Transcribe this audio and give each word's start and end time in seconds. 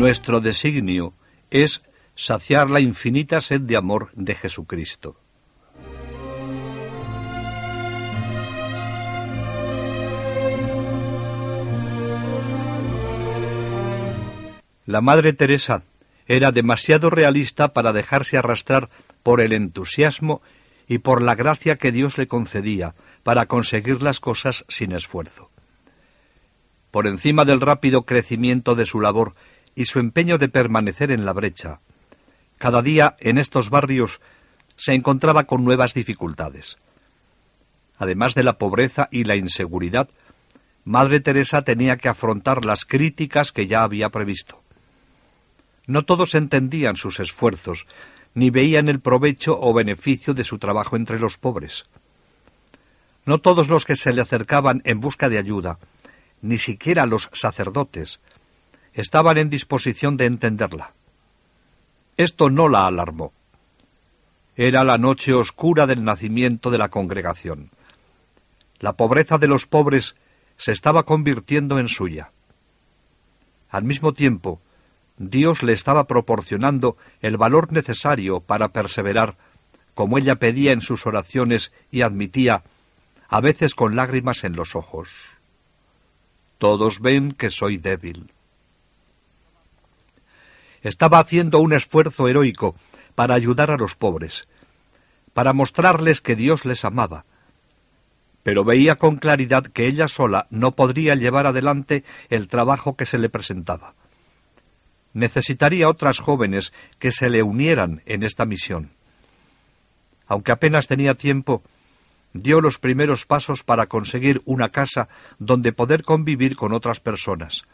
Nuestro 0.00 0.40
designio 0.40 1.12
es 1.50 1.82
saciar 2.14 2.70
la 2.70 2.80
infinita 2.80 3.42
sed 3.42 3.60
de 3.60 3.76
amor 3.76 4.08
de 4.14 4.34
Jesucristo. 4.34 5.20
La 14.86 15.02
Madre 15.02 15.34
Teresa 15.34 15.82
era 16.26 16.50
demasiado 16.50 17.10
realista 17.10 17.74
para 17.74 17.92
dejarse 17.92 18.38
arrastrar 18.38 18.88
por 19.22 19.42
el 19.42 19.52
entusiasmo 19.52 20.40
y 20.88 21.00
por 21.00 21.20
la 21.20 21.34
gracia 21.34 21.76
que 21.76 21.92
Dios 21.92 22.16
le 22.16 22.26
concedía 22.26 22.94
para 23.22 23.44
conseguir 23.44 24.00
las 24.00 24.18
cosas 24.18 24.64
sin 24.66 24.92
esfuerzo. 24.92 25.50
Por 26.90 27.06
encima 27.06 27.44
del 27.44 27.60
rápido 27.60 28.06
crecimiento 28.06 28.74
de 28.74 28.86
su 28.86 29.02
labor 29.02 29.34
y 29.74 29.86
su 29.86 29.98
empeño 29.98 30.38
de 30.38 30.48
permanecer 30.48 31.10
en 31.10 31.24
la 31.24 31.32
brecha, 31.32 31.80
cada 32.58 32.82
día 32.82 33.16
en 33.20 33.38
estos 33.38 33.70
barrios 33.70 34.20
se 34.76 34.92
encontraba 34.92 35.44
con 35.44 35.64
nuevas 35.64 35.94
dificultades. 35.94 36.76
Además 37.96 38.34
de 38.34 38.42
la 38.42 38.58
pobreza 38.58 39.08
y 39.10 39.24
la 39.24 39.36
inseguridad, 39.36 40.08
Madre 40.84 41.20
Teresa 41.20 41.62
tenía 41.62 41.96
que 41.96 42.08
afrontar 42.08 42.64
las 42.64 42.84
críticas 42.84 43.52
que 43.52 43.66
ya 43.66 43.82
había 43.82 44.08
previsto. 44.08 44.62
No 45.86 46.04
todos 46.04 46.34
entendían 46.34 46.96
sus 46.96 47.20
esfuerzos, 47.20 47.86
ni 48.34 48.50
veían 48.50 48.88
el 48.88 49.00
provecho 49.00 49.58
o 49.60 49.72
beneficio 49.74 50.34
de 50.34 50.44
su 50.44 50.58
trabajo 50.58 50.96
entre 50.96 51.18
los 51.18 51.36
pobres. 51.36 51.84
No 53.26 53.38
todos 53.38 53.68
los 53.68 53.84
que 53.84 53.96
se 53.96 54.12
le 54.12 54.22
acercaban 54.22 54.82
en 54.84 55.00
busca 55.00 55.28
de 55.28 55.38
ayuda, 55.38 55.78
ni 56.42 56.58
siquiera 56.58 57.06
los 57.06 57.28
sacerdotes, 57.32 58.20
estaban 59.00 59.38
en 59.38 59.50
disposición 59.50 60.16
de 60.16 60.26
entenderla. 60.26 60.92
Esto 62.16 62.50
no 62.50 62.68
la 62.68 62.86
alarmó. 62.86 63.32
Era 64.56 64.84
la 64.84 64.98
noche 64.98 65.32
oscura 65.32 65.86
del 65.86 66.04
nacimiento 66.04 66.70
de 66.70 66.78
la 66.78 66.88
congregación. 66.88 67.70
La 68.78 68.94
pobreza 68.94 69.38
de 69.38 69.46
los 69.46 69.66
pobres 69.66 70.16
se 70.56 70.72
estaba 70.72 71.04
convirtiendo 71.04 71.78
en 71.78 71.88
suya. 71.88 72.32
Al 73.70 73.84
mismo 73.84 74.12
tiempo, 74.12 74.60
Dios 75.16 75.62
le 75.62 75.72
estaba 75.72 76.04
proporcionando 76.04 76.96
el 77.20 77.36
valor 77.36 77.72
necesario 77.72 78.40
para 78.40 78.68
perseverar, 78.68 79.36
como 79.94 80.18
ella 80.18 80.36
pedía 80.36 80.72
en 80.72 80.80
sus 80.80 81.06
oraciones 81.06 81.72
y 81.90 82.02
admitía, 82.02 82.64
a 83.28 83.40
veces 83.40 83.74
con 83.74 83.96
lágrimas 83.96 84.44
en 84.44 84.56
los 84.56 84.74
ojos. 84.74 85.28
Todos 86.58 87.00
ven 87.00 87.32
que 87.32 87.50
soy 87.50 87.76
débil. 87.76 88.32
Estaba 90.82 91.18
haciendo 91.18 91.58
un 91.60 91.72
esfuerzo 91.72 92.28
heroico 92.28 92.74
para 93.14 93.34
ayudar 93.34 93.70
a 93.70 93.76
los 93.76 93.94
pobres, 93.94 94.48
para 95.34 95.52
mostrarles 95.52 96.20
que 96.20 96.36
Dios 96.36 96.64
les 96.64 96.84
amaba, 96.84 97.24
pero 98.42 98.64
veía 98.64 98.96
con 98.96 99.16
claridad 99.16 99.64
que 99.64 99.86
ella 99.86 100.08
sola 100.08 100.46
no 100.50 100.72
podría 100.72 101.14
llevar 101.14 101.46
adelante 101.46 102.04
el 102.30 102.48
trabajo 102.48 102.96
que 102.96 103.06
se 103.06 103.18
le 103.18 103.28
presentaba 103.28 103.94
necesitaría 105.12 105.88
otras 105.88 106.20
jóvenes 106.20 106.72
que 106.98 107.12
se 107.12 107.30
le 107.30 107.42
unieran 107.42 108.02
en 108.06 108.22
esta 108.22 108.44
misión. 108.44 108.90
Aunque 110.26 110.52
apenas 110.52 110.86
tenía 110.86 111.14
tiempo, 111.14 111.62
dio 112.32 112.60
los 112.60 112.78
primeros 112.78 113.26
pasos 113.26 113.64
para 113.64 113.86
conseguir 113.86 114.42
una 114.44 114.68
casa 114.68 115.08
donde 115.38 115.72
poder 115.72 116.04
convivir 116.04 116.56
con 116.56 116.72
otras 116.72 117.00
personas. 117.00 117.64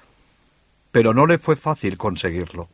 Pero 0.90 1.12
no 1.12 1.26
le 1.26 1.38
fue 1.38 1.56
fácil 1.56 1.98
conseguirlo. 1.98 2.68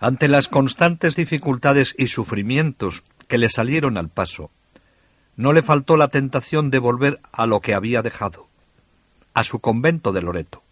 Ante 0.00 0.28
las 0.28 0.48
constantes 0.48 1.16
dificultades 1.16 1.94
y 1.96 2.08
sufrimientos 2.08 3.02
que 3.28 3.38
le 3.38 3.48
salieron 3.48 3.96
al 3.96 4.08
paso, 4.08 4.50
no 5.36 5.52
le 5.52 5.62
faltó 5.62 5.96
la 5.96 6.08
tentación 6.08 6.70
de 6.70 6.78
volver 6.78 7.20
a 7.32 7.46
lo 7.46 7.60
que 7.60 7.74
había 7.74 8.02
dejado, 8.02 8.48
a 9.32 9.44
su 9.44 9.58
convento 9.60 10.12
de 10.12 10.22
Loreto. 10.22 10.62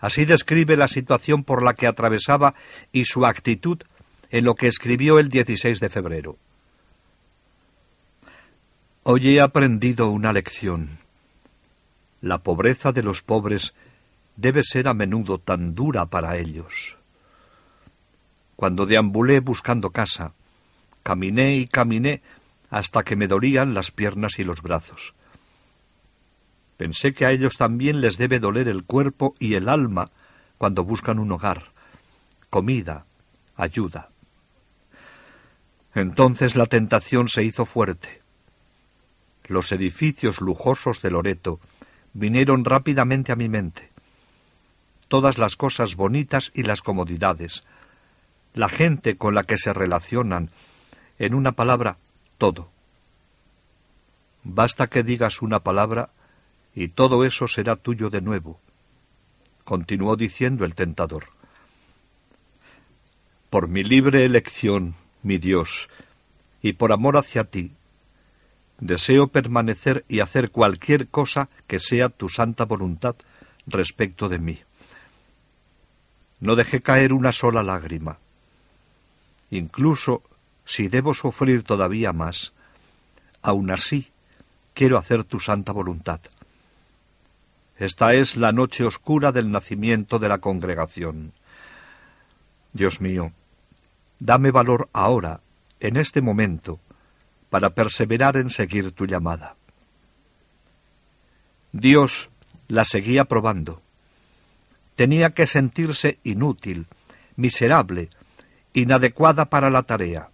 Así 0.00 0.24
describe 0.24 0.76
la 0.76 0.88
situación 0.88 1.44
por 1.44 1.62
la 1.62 1.74
que 1.74 1.86
atravesaba 1.86 2.54
y 2.92 3.04
su 3.04 3.24
actitud 3.24 3.78
en 4.30 4.44
lo 4.44 4.54
que 4.54 4.66
escribió 4.66 5.18
el 5.18 5.28
16 5.28 5.78
de 5.78 5.88
febrero. 5.88 6.36
Hoy 9.04 9.28
he 9.28 9.40
aprendido 9.40 10.10
una 10.10 10.32
lección. 10.32 10.98
La 12.20 12.38
pobreza 12.38 12.92
de 12.92 13.02
los 13.02 13.22
pobres 13.22 13.74
debe 14.36 14.62
ser 14.62 14.88
a 14.88 14.94
menudo 14.94 15.38
tan 15.38 15.74
dura 15.74 16.06
para 16.06 16.36
ellos. 16.38 16.96
Cuando 18.62 18.86
deambulé 18.86 19.40
buscando 19.40 19.90
casa, 19.90 20.34
caminé 21.02 21.56
y 21.56 21.66
caminé 21.66 22.22
hasta 22.70 23.02
que 23.02 23.16
me 23.16 23.26
dolían 23.26 23.74
las 23.74 23.90
piernas 23.90 24.38
y 24.38 24.44
los 24.44 24.62
brazos. 24.62 25.14
Pensé 26.76 27.12
que 27.12 27.26
a 27.26 27.32
ellos 27.32 27.56
también 27.56 28.00
les 28.00 28.18
debe 28.18 28.38
doler 28.38 28.68
el 28.68 28.84
cuerpo 28.84 29.34
y 29.40 29.54
el 29.54 29.68
alma 29.68 30.12
cuando 30.58 30.84
buscan 30.84 31.18
un 31.18 31.32
hogar, 31.32 31.72
comida, 32.50 33.04
ayuda. 33.56 34.10
Entonces 35.96 36.54
la 36.54 36.66
tentación 36.66 37.26
se 37.26 37.42
hizo 37.42 37.66
fuerte. 37.66 38.20
Los 39.48 39.72
edificios 39.72 40.40
lujosos 40.40 41.02
de 41.02 41.10
Loreto 41.10 41.58
vinieron 42.12 42.64
rápidamente 42.64 43.32
a 43.32 43.36
mi 43.36 43.48
mente. 43.48 43.90
Todas 45.08 45.36
las 45.36 45.56
cosas 45.56 45.96
bonitas 45.96 46.52
y 46.54 46.62
las 46.62 46.80
comodidades, 46.80 47.64
la 48.54 48.68
gente 48.68 49.16
con 49.16 49.34
la 49.34 49.44
que 49.44 49.58
se 49.58 49.72
relacionan, 49.72 50.50
en 51.18 51.34
una 51.34 51.52
palabra, 51.52 51.96
todo. 52.38 52.68
Basta 54.44 54.88
que 54.88 55.02
digas 55.02 55.42
una 55.42 55.60
palabra 55.60 56.10
y 56.74 56.88
todo 56.88 57.24
eso 57.24 57.46
será 57.46 57.76
tuyo 57.76 58.10
de 58.10 58.20
nuevo. 58.20 58.58
Continuó 59.64 60.16
diciendo 60.16 60.64
el 60.64 60.74
tentador. 60.74 61.26
Por 63.50 63.68
mi 63.68 63.84
libre 63.84 64.24
elección, 64.24 64.94
mi 65.22 65.38
Dios, 65.38 65.88
y 66.62 66.72
por 66.72 66.92
amor 66.92 67.16
hacia 67.16 67.44
ti, 67.44 67.72
deseo 68.80 69.28
permanecer 69.28 70.04
y 70.08 70.20
hacer 70.20 70.50
cualquier 70.50 71.08
cosa 71.08 71.48
que 71.66 71.78
sea 71.78 72.08
tu 72.08 72.28
santa 72.28 72.64
voluntad 72.64 73.14
respecto 73.66 74.28
de 74.28 74.38
mí. 74.38 74.60
No 76.40 76.56
dejé 76.56 76.80
caer 76.80 77.12
una 77.12 77.30
sola 77.30 77.62
lágrima. 77.62 78.18
Incluso 79.52 80.22
si 80.64 80.88
debo 80.88 81.12
sufrir 81.12 81.62
todavía 81.62 82.14
más, 82.14 82.54
aun 83.42 83.70
así 83.70 84.10
quiero 84.72 84.96
hacer 84.96 85.24
tu 85.24 85.40
santa 85.40 85.72
voluntad. 85.72 86.20
Esta 87.76 88.14
es 88.14 88.36
la 88.36 88.52
noche 88.52 88.82
oscura 88.84 89.30
del 89.30 89.50
nacimiento 89.50 90.18
de 90.18 90.30
la 90.30 90.38
congregación. 90.38 91.32
Dios 92.72 93.02
mío, 93.02 93.32
dame 94.18 94.50
valor 94.50 94.88
ahora, 94.94 95.40
en 95.80 95.98
este 95.98 96.22
momento, 96.22 96.80
para 97.50 97.70
perseverar 97.70 98.38
en 98.38 98.48
seguir 98.48 98.92
tu 98.92 99.04
llamada. 99.04 99.56
Dios 101.72 102.30
la 102.68 102.84
seguía 102.84 103.26
probando. 103.26 103.82
Tenía 104.96 105.28
que 105.28 105.46
sentirse 105.46 106.18
inútil, 106.24 106.86
miserable, 107.36 108.08
inadecuada 108.72 109.46
para 109.46 109.70
la 109.70 109.82
tarea. 109.82 110.30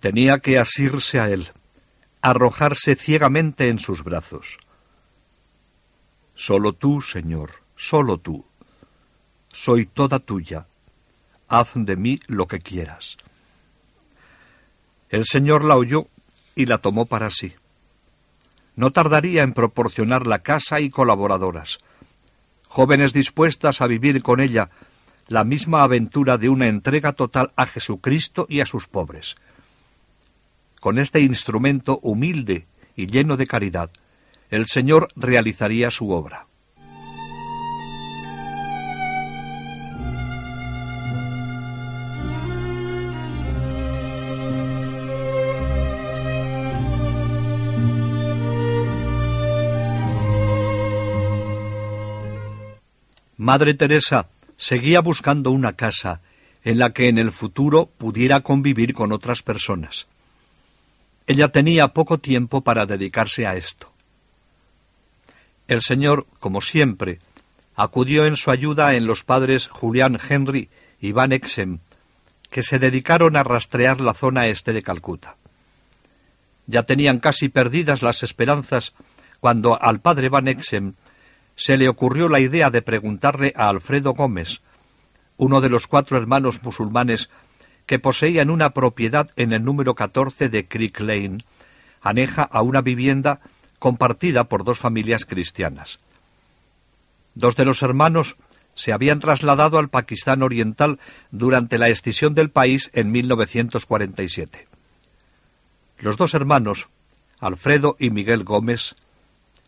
Tenía 0.00 0.38
que 0.38 0.58
asirse 0.58 1.20
a 1.20 1.28
él, 1.28 1.48
arrojarse 2.22 2.94
ciegamente 2.94 3.68
en 3.68 3.78
sus 3.78 4.04
brazos. 4.04 4.58
Solo 6.34 6.72
tú, 6.72 7.00
Señor, 7.00 7.62
solo 7.76 8.18
tú. 8.18 8.44
Soy 9.50 9.86
toda 9.86 10.20
tuya. 10.20 10.66
Haz 11.48 11.72
de 11.74 11.96
mí 11.96 12.20
lo 12.26 12.46
que 12.46 12.60
quieras. 12.60 13.16
El 15.08 15.24
Señor 15.24 15.64
la 15.64 15.76
oyó 15.76 16.06
y 16.54 16.66
la 16.66 16.78
tomó 16.78 17.06
para 17.06 17.30
sí. 17.30 17.54
No 18.76 18.92
tardaría 18.92 19.42
en 19.42 19.54
proporcionar 19.54 20.26
la 20.26 20.40
casa 20.40 20.80
y 20.80 20.90
colaboradoras, 20.90 21.78
jóvenes 22.68 23.12
dispuestas 23.12 23.80
a 23.80 23.86
vivir 23.86 24.22
con 24.22 24.40
ella 24.40 24.70
la 25.28 25.44
misma 25.44 25.82
aventura 25.82 26.38
de 26.38 26.48
una 26.48 26.66
entrega 26.68 27.12
total 27.12 27.52
a 27.54 27.66
Jesucristo 27.66 28.46
y 28.48 28.60
a 28.60 28.66
sus 28.66 28.88
pobres. 28.88 29.36
Con 30.80 30.98
este 30.98 31.20
instrumento 31.20 32.00
humilde 32.02 32.66
y 32.96 33.06
lleno 33.06 33.36
de 33.36 33.46
caridad, 33.46 33.90
el 34.50 34.66
Señor 34.66 35.08
realizaría 35.16 35.90
su 35.90 36.10
obra. 36.10 36.46
Madre 53.36 53.74
Teresa 53.74 54.26
seguía 54.58 55.00
buscando 55.00 55.50
una 55.50 55.72
casa 55.72 56.20
en 56.64 56.78
la 56.78 56.92
que 56.92 57.08
en 57.08 57.16
el 57.16 57.32
futuro 57.32 57.86
pudiera 57.96 58.40
convivir 58.40 58.92
con 58.92 59.12
otras 59.12 59.42
personas. 59.42 60.06
Ella 61.26 61.48
tenía 61.48 61.88
poco 61.88 62.18
tiempo 62.18 62.62
para 62.62 62.84
dedicarse 62.84 63.46
a 63.46 63.56
esto. 63.56 63.90
El 65.68 65.82
Señor, 65.82 66.26
como 66.40 66.60
siempre, 66.60 67.20
acudió 67.76 68.26
en 68.26 68.36
su 68.36 68.50
ayuda 68.50 68.94
en 68.94 69.06
los 69.06 69.24
padres 69.24 69.68
Julián 69.68 70.18
Henry 70.28 70.68
y 71.00 71.12
Van 71.12 71.32
Exem, 71.32 71.78
que 72.50 72.62
se 72.62 72.78
dedicaron 72.78 73.36
a 73.36 73.44
rastrear 73.44 74.00
la 74.00 74.14
zona 74.14 74.48
este 74.48 74.72
de 74.72 74.82
Calcuta. 74.82 75.36
Ya 76.66 76.82
tenían 76.82 77.20
casi 77.20 77.48
perdidas 77.48 78.02
las 78.02 78.22
esperanzas 78.22 78.94
cuando 79.40 79.80
al 79.80 80.00
padre 80.00 80.28
Van 80.28 80.48
Exem 80.48 80.94
se 81.58 81.76
le 81.76 81.88
ocurrió 81.88 82.28
la 82.28 82.38
idea 82.38 82.70
de 82.70 82.82
preguntarle 82.82 83.52
a 83.56 83.68
Alfredo 83.68 84.14
Gómez, 84.14 84.60
uno 85.36 85.60
de 85.60 85.68
los 85.68 85.88
cuatro 85.88 86.16
hermanos 86.16 86.62
musulmanes 86.62 87.30
que 87.84 87.98
poseían 87.98 88.48
una 88.48 88.70
propiedad 88.70 89.30
en 89.34 89.52
el 89.52 89.64
número 89.64 89.96
14 89.96 90.48
de 90.50 90.68
Creek 90.68 91.00
Lane, 91.00 91.38
aneja 92.00 92.42
a 92.42 92.62
una 92.62 92.80
vivienda 92.80 93.40
compartida 93.80 94.44
por 94.44 94.62
dos 94.62 94.78
familias 94.78 95.24
cristianas. 95.24 95.98
Dos 97.34 97.56
de 97.56 97.64
los 97.64 97.82
hermanos 97.82 98.36
se 98.76 98.92
habían 98.92 99.18
trasladado 99.18 99.80
al 99.80 99.88
Pakistán 99.88 100.44
Oriental 100.44 101.00
durante 101.32 101.76
la 101.78 101.88
escisión 101.88 102.34
del 102.34 102.50
país 102.50 102.88
en 102.92 103.10
1947. 103.10 104.68
Los 105.98 106.16
dos 106.16 106.34
hermanos, 106.34 106.86
Alfredo 107.40 107.96
y 107.98 108.10
Miguel 108.10 108.44
Gómez, 108.44 108.94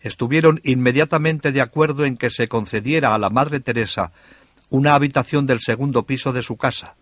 estuvieron 0.01 0.61
inmediatamente 0.65 1.53
de 1.53 1.61
acuerdo 1.61 2.05
en 2.05 2.17
que 2.17 2.31
se 2.31 2.49
concediera 2.49 3.15
a 3.15 3.19
la 3.19 3.31
Madre 3.31 3.61
Teresa 3.61 4.13
una 4.69 4.95
habitación 4.95 5.47
del 5.47 5.61
segundo 5.61 6.05
piso 6.05 6.33
de 6.33 6.43
su 6.43 6.57
casa. 6.57 6.95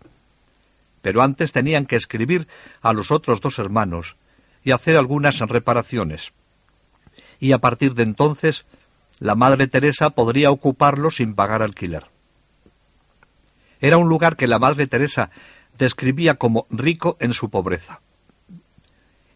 Pero 1.01 1.21
antes 1.21 1.51
tenían 1.51 1.85
que 1.85 1.95
escribir 1.95 2.47
a 2.81 2.93
los 2.93 3.11
otros 3.11 3.39
dos 3.41 3.59
hermanos 3.59 4.17
y 4.63 4.71
hacer 4.71 4.97
algunas 4.97 5.39
reparaciones. 5.39 6.33
Y 7.39 7.53
a 7.53 7.59
partir 7.59 7.93
de 7.93 8.03
entonces, 8.03 8.65
la 9.19 9.35
Madre 9.35 9.67
Teresa 9.67 10.09
podría 10.09 10.51
ocuparlo 10.51 11.11
sin 11.11 11.35
pagar 11.35 11.61
alquiler. 11.61 12.07
Era 13.79 13.97
un 13.97 14.09
lugar 14.09 14.35
que 14.35 14.47
la 14.47 14.59
Madre 14.59 14.87
Teresa 14.87 15.29
describía 15.77 16.35
como 16.35 16.67
rico 16.69 17.15
en 17.21 17.33
su 17.33 17.49
pobreza. 17.49 18.01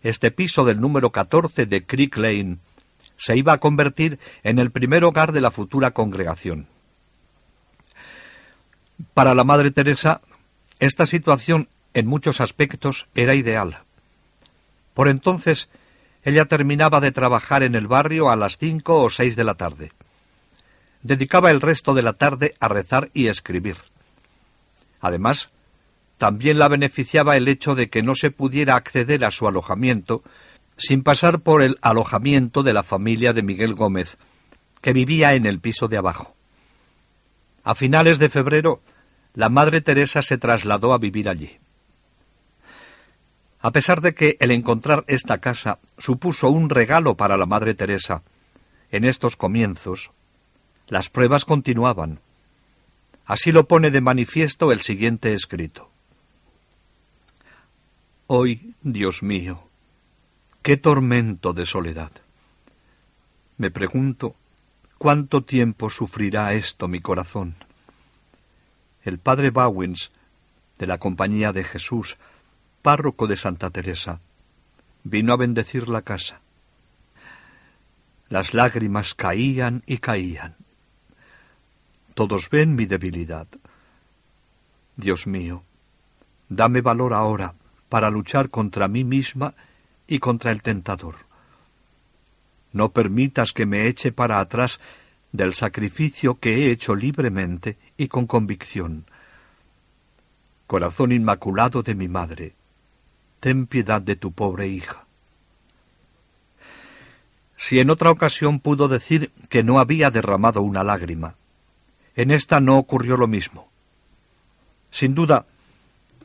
Este 0.02 0.32
piso 0.32 0.66
del 0.66 0.82
número 0.82 1.12
14 1.12 1.66
de 1.66 1.86
Creek 1.86 2.18
Lane 2.18 2.58
se 3.18 3.38
iba 3.38 3.54
a 3.54 3.58
convertir 3.58 4.20
en 4.44 4.60
el 4.60 4.72
primer 4.72 5.04
hogar 5.04 5.32
de 5.32 5.42
la 5.42 5.52
futura 5.52 5.92
congregación. 5.92 6.68
Para 9.14 9.34
la 9.36 9.44
Madre 9.44 9.72
Teresa, 9.72 10.22
esta 10.80 11.06
situación 11.06 11.70
en 11.94 12.08
muchos 12.08 12.42
aspectos 12.42 13.08
era 13.16 13.36
ideal. 13.36 13.80
Por 14.94 15.08
entonces, 15.08 15.70
ella 16.24 16.46
terminaba 16.46 17.00
de 17.00 17.12
trabajar 17.12 17.64
en 17.64 17.76
el 17.76 17.88
barrio 17.88 18.30
a 18.30 18.36
las 18.36 18.58
cinco 18.58 19.02
o 19.02 19.10
seis 19.10 19.36
de 19.36 19.44
la 19.44 19.56
tarde. 19.56 19.92
Dedicaba 21.02 21.52
el 21.52 21.62
resto 21.62 21.94
de 21.94 22.02
la 22.02 22.14
tarde 22.14 22.56
a 22.60 22.68
rezar 22.68 23.10
y 23.14 23.28
escribir. 23.28 23.78
Además, 25.02 25.50
también 26.18 26.60
la 26.60 26.70
beneficiaba 26.70 27.36
el 27.36 27.48
hecho 27.50 27.76
de 27.76 27.90
que 27.90 28.04
no 28.04 28.16
se 28.16 28.32
pudiera 28.32 28.76
acceder 28.76 29.26
a 29.26 29.32
su 29.32 29.48
alojamiento 29.48 30.24
sin 30.84 31.02
pasar 31.02 31.40
por 31.40 31.62
el 31.62 31.78
alojamiento 31.82 32.62
de 32.62 32.74
la 32.74 32.84
familia 32.84 33.32
de 33.32 33.42
Miguel 33.42 33.74
Gómez, 33.74 34.18
que 34.82 34.92
vivía 34.92 35.34
en 35.34 35.46
el 35.46 35.60
piso 35.60 35.88
de 35.88 35.98
abajo. 35.98 36.36
A 37.64 37.74
finales 37.74 38.20
de 38.20 38.30
febrero, 38.30 38.82
la 39.34 39.48
Madre 39.48 39.80
Teresa 39.80 40.22
se 40.22 40.38
trasladó 40.38 40.94
a 40.94 40.98
vivir 40.98 41.30
allí. 41.30 41.58
A 43.62 43.72
pesar 43.72 44.02
de 44.02 44.14
que 44.14 44.36
el 44.42 44.52
encontrar 44.52 45.06
esta 45.08 45.38
casa 45.38 45.80
supuso 45.98 46.50
un 46.50 46.70
regalo 46.70 47.16
para 47.16 47.38
la 47.38 47.46
Madre 47.46 47.74
Teresa, 47.74 48.22
en 48.92 49.06
estos 49.06 49.38
comienzos, 49.38 50.12
las 50.88 51.10
pruebas 51.10 51.46
continuaban. 51.46 52.20
Así 53.26 53.54
lo 53.54 53.70
pone 53.70 53.90
de 53.90 54.02
manifiesto 54.02 54.74
el 54.74 54.82
siguiente 54.82 55.34
escrito. 55.34 55.90
Hoy, 58.28 58.74
Dios 58.82 59.24
mío, 59.24 59.64
qué 60.64 60.78
tormento 60.78 61.54
de 61.54 61.66
soledad. 61.66 62.12
Me 63.58 63.70
pregunto, 63.70 64.36
¿cuánto 64.98 65.44
tiempo 65.44 65.90
sufrirá 65.90 66.54
esto 66.54 66.88
mi 66.88 67.02
corazón? 67.02 67.56
el 69.04 69.20
padre 69.20 69.50
Bowens, 69.50 70.12
de 70.80 70.88
la 70.88 70.98
Compañía 70.98 71.52
de 71.52 71.64
Jesús, 71.64 72.18
párroco 72.82 73.28
de 73.28 73.36
Santa 73.36 73.70
Teresa, 73.70 74.22
vino 75.04 75.34
a 75.34 75.38
bendecir 75.38 75.90
la 75.90 76.02
casa. 76.02 76.40
Las 78.30 78.54
lágrimas 78.54 79.14
caían 79.14 79.84
y 79.86 79.98
caían. 79.98 80.56
Todos 82.14 82.50
ven 82.50 82.76
mi 82.76 82.86
debilidad. 82.86 83.48
Dios 84.96 85.28
mío, 85.28 85.64
dame 86.48 86.82
valor 86.82 87.14
ahora 87.14 87.54
para 87.90 88.10
luchar 88.10 88.50
contra 88.50 88.88
mí 88.88 89.04
misma 89.04 89.54
y 90.08 90.20
contra 90.20 90.52
el 90.52 90.62
tentador. 90.62 91.16
No 92.72 92.90
permitas 92.90 93.54
que 93.54 93.66
me 93.66 93.88
eche 93.88 94.12
para 94.12 94.40
atrás 94.40 94.80
del 95.32 95.54
sacrificio 95.54 96.40
que 96.40 96.56
he 96.56 96.72
hecho 96.72 96.96
libremente 96.96 97.78
y 97.98 98.08
con 98.08 98.28
convicción. 98.28 99.06
Corazón 100.68 101.12
inmaculado 101.12 101.84
de 101.84 101.96
mi 101.96 102.08
madre, 102.08 102.54
ten 103.40 103.68
piedad 103.68 104.02
de 104.02 104.16
tu 104.16 104.32
pobre 104.32 104.68
hija. 104.68 105.06
Si 107.58 107.80
en 107.80 107.90
otra 107.90 108.12
ocasión 108.12 108.60
pudo 108.60 108.88
decir 108.88 109.32
que 109.50 109.64
no 109.64 109.80
había 109.80 110.10
derramado 110.10 110.62
una 110.62 110.84
lágrima, 110.84 111.36
en 112.16 112.32
esta 112.32 112.60
no 112.60 112.78
ocurrió 112.78 113.18
lo 113.18 113.28
mismo. 113.28 113.70
Sin 114.92 115.16
duda, 115.16 115.46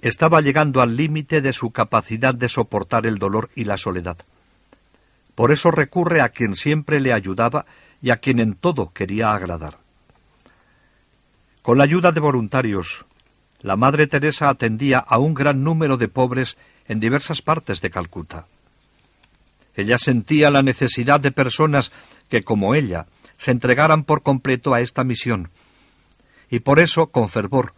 estaba 0.03 0.41
llegando 0.41 0.81
al 0.81 0.97
límite 0.97 1.41
de 1.41 1.53
su 1.53 1.71
capacidad 1.71 2.35
de 2.35 2.49
soportar 2.49 3.07
el 3.07 3.19
dolor 3.19 3.51
y 3.55 3.65
la 3.65 3.77
soledad. 3.77 4.19
Por 5.35 5.53
eso 5.53 5.71
recurre 5.71 6.21
a 6.21 6.31
quien 6.31 6.55
siempre 6.55 7.01
le 7.01 7.13
ayudaba 7.13 7.67
y 8.03 8.11
a 8.11 8.17
quien 8.17 8.39
en 8.41 8.55
todo 8.55 8.93
quería 8.93 9.33
agradar. 9.33 9.79
Con 11.63 11.79
la 11.79 11.85
ayuda 11.85 12.13
de 12.13 12.21
voluntarios, 12.21 13.05
la 13.61 13.77
Madre 13.77 14.07
Teresa 14.07 14.49
atendía 14.49 14.99
a 14.99 15.19
un 15.19 15.35
gran 15.35 15.63
número 15.63 15.97
de 15.97 16.09
pobres 16.09 16.57
en 16.87 17.01
diversas 17.01 17.43
partes 17.43 17.81
de 17.81 17.91
Calcuta. 17.91 18.47
Ella 19.75 19.99
sentía 19.99 20.51
la 20.51 20.63
necesidad 20.63 21.21
de 21.21 21.31
personas 21.31 21.93
que, 22.29 22.43
como 22.43 22.75
ella, 22.75 23.07
se 23.37 23.51
entregaran 23.51 24.05
por 24.05 24.23
completo 24.23 24.75
a 24.75 24.81
esta 24.81 25.05
misión, 25.05 25.51
y 26.51 26.61
por 26.61 26.81
eso, 26.81 27.09
con 27.09 27.29
fervor, 27.29 27.75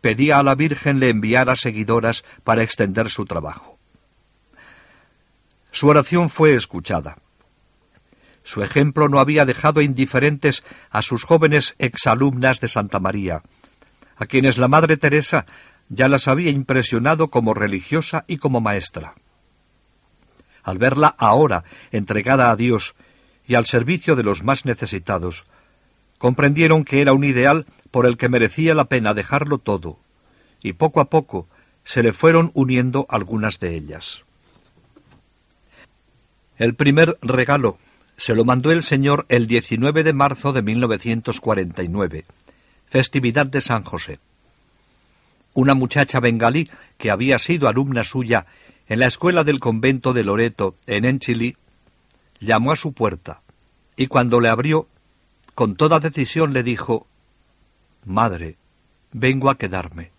pedía 0.00 0.38
a 0.38 0.42
la 0.42 0.54
Virgen 0.54 1.00
le 1.00 1.08
enviara 1.08 1.56
seguidoras 1.56 2.24
para 2.44 2.62
extender 2.62 3.10
su 3.10 3.24
trabajo. 3.24 3.78
Su 5.70 5.88
oración 5.88 6.30
fue 6.30 6.54
escuchada. 6.54 7.18
Su 8.42 8.62
ejemplo 8.62 9.08
no 9.08 9.18
había 9.18 9.44
dejado 9.44 9.82
indiferentes 9.82 10.62
a 10.90 11.02
sus 11.02 11.24
jóvenes 11.24 11.74
exalumnas 11.78 12.60
de 12.60 12.68
Santa 12.68 13.00
María, 13.00 13.42
a 14.16 14.26
quienes 14.26 14.56
la 14.56 14.68
Madre 14.68 14.96
Teresa 14.96 15.46
ya 15.88 16.08
las 16.08 16.28
había 16.28 16.50
impresionado 16.50 17.28
como 17.28 17.54
religiosa 17.54 18.24
y 18.26 18.38
como 18.38 18.60
maestra. 18.60 19.14
Al 20.62 20.78
verla 20.78 21.14
ahora 21.18 21.64
entregada 21.90 22.50
a 22.50 22.56
Dios 22.56 22.94
y 23.46 23.54
al 23.54 23.66
servicio 23.66 24.16
de 24.16 24.22
los 24.22 24.42
más 24.42 24.64
necesitados, 24.64 25.44
comprendieron 26.26 26.84
que 26.84 27.02
era 27.02 27.12
un 27.12 27.22
ideal 27.22 27.66
por 27.92 28.04
el 28.04 28.16
que 28.16 28.28
merecía 28.28 28.74
la 28.74 28.86
pena 28.86 29.14
dejarlo 29.14 29.58
todo, 29.58 30.00
y 30.60 30.72
poco 30.72 31.00
a 31.00 31.04
poco 31.04 31.46
se 31.84 32.02
le 32.02 32.12
fueron 32.12 32.50
uniendo 32.52 33.06
algunas 33.08 33.60
de 33.60 33.76
ellas. 33.76 34.24
El 36.58 36.74
primer 36.74 37.16
regalo 37.22 37.78
se 38.16 38.34
lo 38.34 38.44
mandó 38.44 38.72
el 38.72 38.82
Señor 38.82 39.24
el 39.28 39.46
19 39.46 40.02
de 40.02 40.12
marzo 40.12 40.52
de 40.52 40.62
1949, 40.62 42.24
festividad 42.86 43.46
de 43.46 43.60
San 43.60 43.84
José. 43.84 44.18
Una 45.54 45.74
muchacha 45.74 46.18
bengalí 46.18 46.68
que 46.98 47.12
había 47.12 47.38
sido 47.38 47.68
alumna 47.68 48.02
suya 48.02 48.46
en 48.88 48.98
la 48.98 49.06
escuela 49.06 49.44
del 49.44 49.60
convento 49.60 50.12
de 50.12 50.24
Loreto, 50.24 50.74
en 50.88 51.04
Enchili, 51.04 51.56
llamó 52.40 52.72
a 52.72 52.76
su 52.76 52.94
puerta 52.94 53.42
y 53.96 54.08
cuando 54.08 54.40
le 54.40 54.48
abrió, 54.48 54.88
con 55.56 55.74
toda 55.74 56.00
decisión 56.00 56.52
le 56.52 56.62
dijo, 56.62 57.06
Madre, 58.04 58.58
vengo 59.12 59.48
a 59.48 59.56
quedarme. 59.56 60.10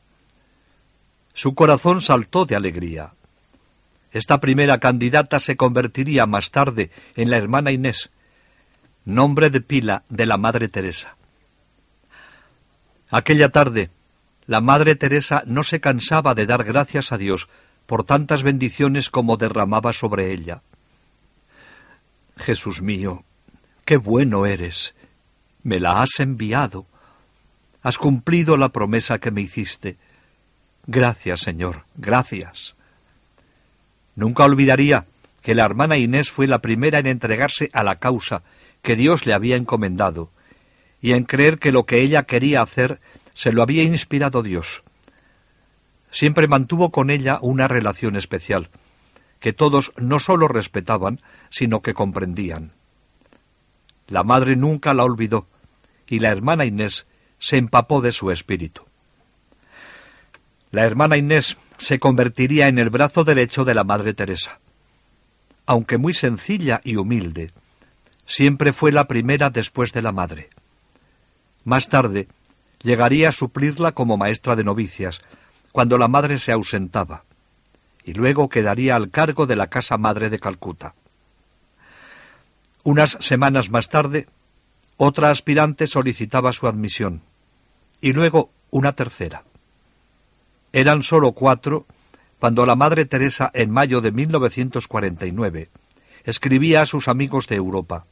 Su 1.35 1.53
corazón 1.53 2.01
saltó 2.01 2.47
de 2.47 2.55
alegría. 2.55 3.13
Esta 4.11 4.39
primera 4.39 4.79
candidata 4.79 5.39
se 5.39 5.55
convertiría 5.55 6.25
más 6.25 6.49
tarde 6.49 6.89
en 7.15 7.29
la 7.29 7.37
hermana 7.37 7.71
Inés, 7.71 8.09
nombre 9.05 9.51
de 9.51 9.61
pila 9.61 10.01
de 10.09 10.25
la 10.25 10.37
Madre 10.37 10.69
Teresa. 10.69 11.17
Aquella 13.11 13.49
tarde, 13.49 13.91
la 14.47 14.59
Madre 14.59 14.95
Teresa 14.95 15.43
no 15.45 15.61
se 15.61 15.79
cansaba 15.79 16.33
de 16.33 16.47
dar 16.47 16.63
gracias 16.63 17.11
a 17.11 17.17
Dios 17.19 17.47
por 17.85 18.03
tantas 18.03 18.41
bendiciones 18.41 19.11
como 19.11 19.37
derramaba 19.37 19.93
sobre 19.93 20.33
ella. 20.33 20.63
Jesús 22.37 22.81
mío, 22.81 23.23
qué 23.85 23.97
bueno 23.97 24.47
eres. 24.47 24.95
Me 25.67 25.81
la 25.81 26.01
has 26.01 26.21
enviado. 26.21 26.85
Has 27.83 27.97
cumplido 27.97 28.55
la 28.55 28.69
promesa 28.69 29.19
que 29.19 29.31
me 29.31 29.41
hiciste. 29.41 29.97
Gracias, 30.85 31.41
Señor, 31.41 31.83
gracias. 31.97 32.77
Nunca 34.15 34.45
olvidaría 34.45 35.07
que 35.43 35.55
la 35.55 35.65
hermana 35.65 35.97
Inés 35.97 36.31
fue 36.31 36.47
la 36.47 36.59
primera 36.59 36.99
en 36.99 37.07
entregarse 37.07 37.69
a 37.73 37.83
la 37.83 37.99
causa 37.99 38.43
que 38.81 38.95
Dios 38.95 39.25
le 39.25 39.33
había 39.33 39.57
encomendado 39.57 40.29
y 41.01 41.11
en 41.11 41.25
creer 41.25 41.59
que 41.59 41.73
lo 41.73 41.85
que 41.85 41.99
ella 41.99 42.23
quería 42.23 42.61
hacer 42.61 43.01
se 43.33 43.51
lo 43.51 43.61
había 43.61 43.83
inspirado 43.83 44.43
Dios. 44.43 44.83
Siempre 46.11 46.47
mantuvo 46.47 46.93
con 46.93 47.09
ella 47.09 47.39
una 47.41 47.67
relación 47.67 48.15
especial, 48.15 48.69
que 49.41 49.51
todos 49.51 49.91
no 49.97 50.19
sólo 50.19 50.47
respetaban, 50.47 51.19
sino 51.49 51.81
que 51.81 51.93
comprendían. 51.93 52.71
La 54.07 54.23
madre 54.23 54.55
nunca 54.55 54.93
la 54.93 55.03
olvidó, 55.03 55.45
y 56.07 56.19
la 56.19 56.29
hermana 56.29 56.65
Inés 56.65 57.05
se 57.39 57.57
empapó 57.57 58.01
de 58.01 58.11
su 58.11 58.31
espíritu. 58.31 58.83
La 60.71 60.85
hermana 60.85 61.17
Inés 61.17 61.57
se 61.77 61.99
convertiría 61.99 62.67
en 62.67 62.79
el 62.79 62.89
brazo 62.89 63.23
derecho 63.23 63.63
de 63.63 63.73
la 63.73 63.83
Madre 63.83 64.13
Teresa. 64.13 64.59
Aunque 65.65 65.97
muy 65.97 66.13
sencilla 66.13 66.81
y 66.83 66.95
humilde, 66.95 67.51
siempre 68.25 68.73
fue 68.73 68.91
la 68.91 69.07
primera 69.07 69.49
después 69.49 69.93
de 69.93 70.01
la 70.01 70.11
madre. 70.11 70.49
Más 71.63 71.89
tarde, 71.89 72.27
llegaría 72.81 73.29
a 73.29 73.33
suplirla 73.33 73.91
como 73.91 74.17
maestra 74.17 74.55
de 74.55 74.63
novicias, 74.63 75.21
cuando 75.71 75.97
la 75.97 76.07
madre 76.07 76.39
se 76.39 76.51
ausentaba, 76.51 77.23
y 78.03 78.13
luego 78.13 78.49
quedaría 78.49 78.95
al 78.95 79.09
cargo 79.09 79.45
de 79.45 79.55
la 79.55 79.67
casa 79.67 79.97
madre 79.97 80.29
de 80.29 80.39
Calcuta. 80.39 80.93
Unas 82.83 83.17
semanas 83.19 83.69
más 83.69 83.89
tarde, 83.89 84.27
otra 84.97 85.29
aspirante 85.29 85.87
solicitaba 85.87 86.51
su 86.53 86.67
admisión, 86.67 87.21
y 88.01 88.13
luego 88.13 88.49
una 88.71 88.93
tercera. 88.93 89.43
Eran 90.73 91.03
sólo 91.03 91.31
cuatro 91.31 91.85
cuando 92.39 92.65
la 92.65 92.75
Madre 92.75 93.05
Teresa, 93.05 93.49
en 93.53 93.71
mayo 93.71 94.01
de 94.01 94.11
1949, 94.11 95.69
escribía 96.23 96.81
a 96.81 96.85
sus 96.85 97.07
amigos 97.07 97.47
de 97.47 97.55
Europa. 97.55 98.05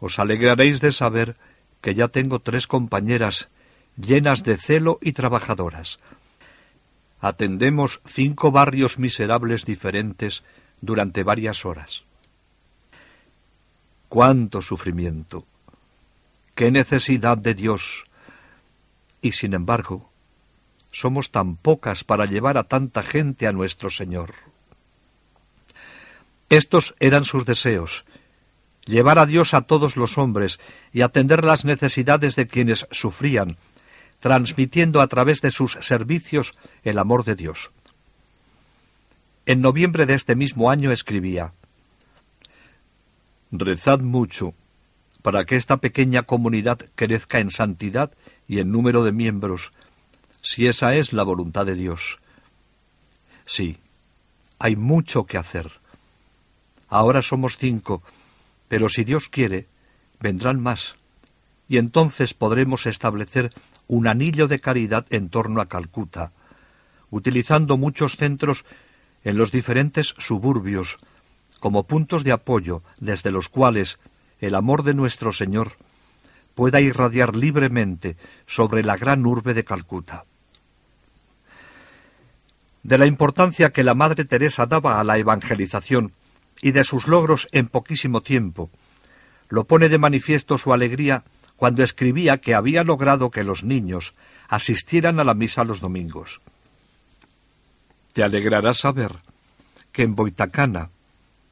Os 0.00 0.18
alegraréis 0.18 0.80
de 0.80 0.90
saber 0.90 1.36
que 1.80 1.94
ya 1.94 2.08
tengo 2.08 2.40
tres 2.40 2.66
compañeras 2.66 3.48
llenas 3.96 4.42
de 4.42 4.56
celo 4.56 4.98
y 5.00 5.12
trabajadoras. 5.12 6.00
Atendemos 7.20 8.00
cinco 8.06 8.50
barrios 8.50 8.98
miserables 8.98 9.64
diferentes 9.64 10.42
durante 10.80 11.22
varias 11.22 11.64
horas. 11.64 12.04
¡Cuánto 14.14 14.62
sufrimiento! 14.62 15.44
¡Qué 16.54 16.70
necesidad 16.70 17.36
de 17.36 17.52
Dios! 17.52 18.04
Y 19.20 19.32
sin 19.32 19.54
embargo, 19.54 20.08
somos 20.92 21.32
tan 21.32 21.56
pocas 21.56 22.04
para 22.04 22.24
llevar 22.24 22.56
a 22.56 22.62
tanta 22.62 23.02
gente 23.02 23.48
a 23.48 23.52
nuestro 23.52 23.90
Señor. 23.90 24.34
Estos 26.48 26.94
eran 27.00 27.24
sus 27.24 27.44
deseos, 27.44 28.04
llevar 28.84 29.18
a 29.18 29.26
Dios 29.26 29.52
a 29.52 29.62
todos 29.62 29.96
los 29.96 30.16
hombres 30.16 30.60
y 30.92 31.00
atender 31.00 31.44
las 31.44 31.64
necesidades 31.64 32.36
de 32.36 32.46
quienes 32.46 32.86
sufrían, 32.92 33.56
transmitiendo 34.20 35.00
a 35.00 35.08
través 35.08 35.40
de 35.40 35.50
sus 35.50 35.72
servicios 35.80 36.54
el 36.84 37.00
amor 37.00 37.24
de 37.24 37.34
Dios. 37.34 37.72
En 39.44 39.60
noviembre 39.60 40.06
de 40.06 40.14
este 40.14 40.36
mismo 40.36 40.70
año 40.70 40.92
escribía, 40.92 41.52
Rezad 43.58 44.00
mucho 44.00 44.54
para 45.22 45.44
que 45.44 45.56
esta 45.56 45.78
pequeña 45.78 46.24
comunidad 46.24 46.78
crezca 46.94 47.38
en 47.38 47.50
santidad 47.50 48.12
y 48.46 48.58
en 48.58 48.70
número 48.70 49.04
de 49.04 49.12
miembros, 49.12 49.72
si 50.42 50.66
esa 50.66 50.94
es 50.96 51.12
la 51.12 51.22
voluntad 51.22 51.64
de 51.64 51.74
Dios. 51.74 52.18
Sí, 53.46 53.78
hay 54.58 54.76
mucho 54.76 55.24
que 55.24 55.38
hacer. 55.38 55.72
Ahora 56.88 57.22
somos 57.22 57.56
cinco, 57.56 58.02
pero 58.68 58.88
si 58.88 59.04
Dios 59.04 59.28
quiere, 59.28 59.66
vendrán 60.20 60.60
más, 60.60 60.96
y 61.68 61.78
entonces 61.78 62.34
podremos 62.34 62.86
establecer 62.86 63.50
un 63.86 64.06
anillo 64.06 64.46
de 64.46 64.58
caridad 64.60 65.06
en 65.10 65.30
torno 65.30 65.60
a 65.60 65.68
Calcuta, 65.68 66.32
utilizando 67.10 67.78
muchos 67.78 68.16
centros 68.16 68.64
en 69.22 69.38
los 69.38 69.52
diferentes 69.52 70.14
suburbios 70.18 70.98
como 71.64 71.84
puntos 71.84 72.24
de 72.24 72.32
apoyo 72.32 72.82
desde 72.98 73.30
los 73.30 73.48
cuales 73.48 73.98
el 74.38 74.54
amor 74.54 74.82
de 74.82 74.92
nuestro 74.92 75.32
Señor 75.32 75.78
pueda 76.54 76.82
irradiar 76.82 77.34
libremente 77.34 78.18
sobre 78.46 78.82
la 78.82 78.98
gran 78.98 79.24
urbe 79.24 79.54
de 79.54 79.64
Calcuta 79.64 80.26
de 82.82 82.98
la 82.98 83.06
importancia 83.06 83.70
que 83.70 83.82
la 83.82 83.94
Madre 83.94 84.26
Teresa 84.26 84.66
daba 84.66 85.00
a 85.00 85.04
la 85.04 85.16
evangelización 85.16 86.12
y 86.60 86.72
de 86.72 86.84
sus 86.84 87.08
logros 87.08 87.48
en 87.50 87.68
poquísimo 87.68 88.20
tiempo. 88.20 88.68
Lo 89.48 89.64
pone 89.64 89.88
de 89.88 89.96
manifiesto 89.96 90.58
su 90.58 90.74
alegría 90.74 91.24
cuando 91.56 91.82
escribía 91.82 92.42
que 92.42 92.54
había 92.54 92.84
logrado 92.84 93.30
que 93.30 93.42
los 93.42 93.64
niños 93.64 94.12
asistieran 94.48 95.18
a 95.18 95.24
la 95.24 95.32
misa 95.32 95.64
los 95.64 95.80
domingos. 95.80 96.42
Te 98.12 98.22
alegrará 98.22 98.74
saber 98.74 99.12
que 99.92 100.02
en 100.02 100.14
Boitacana 100.14 100.90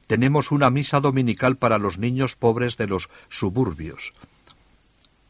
tenemos 0.07 0.51
una 0.51 0.71
misa 0.71 1.01
dominical 1.01 1.57
para 1.57 1.79
los 1.79 1.99
niños 1.99 2.37
pobres 2.37 2.77
de 2.77 2.87
los 2.87 3.09
suburbios. 3.29 4.13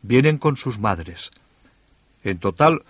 Vienen 0.02 0.38
con 0.38 0.56
sus 0.56 0.78
madres. 0.78 1.30
En 2.24 2.38
total 2.38 2.82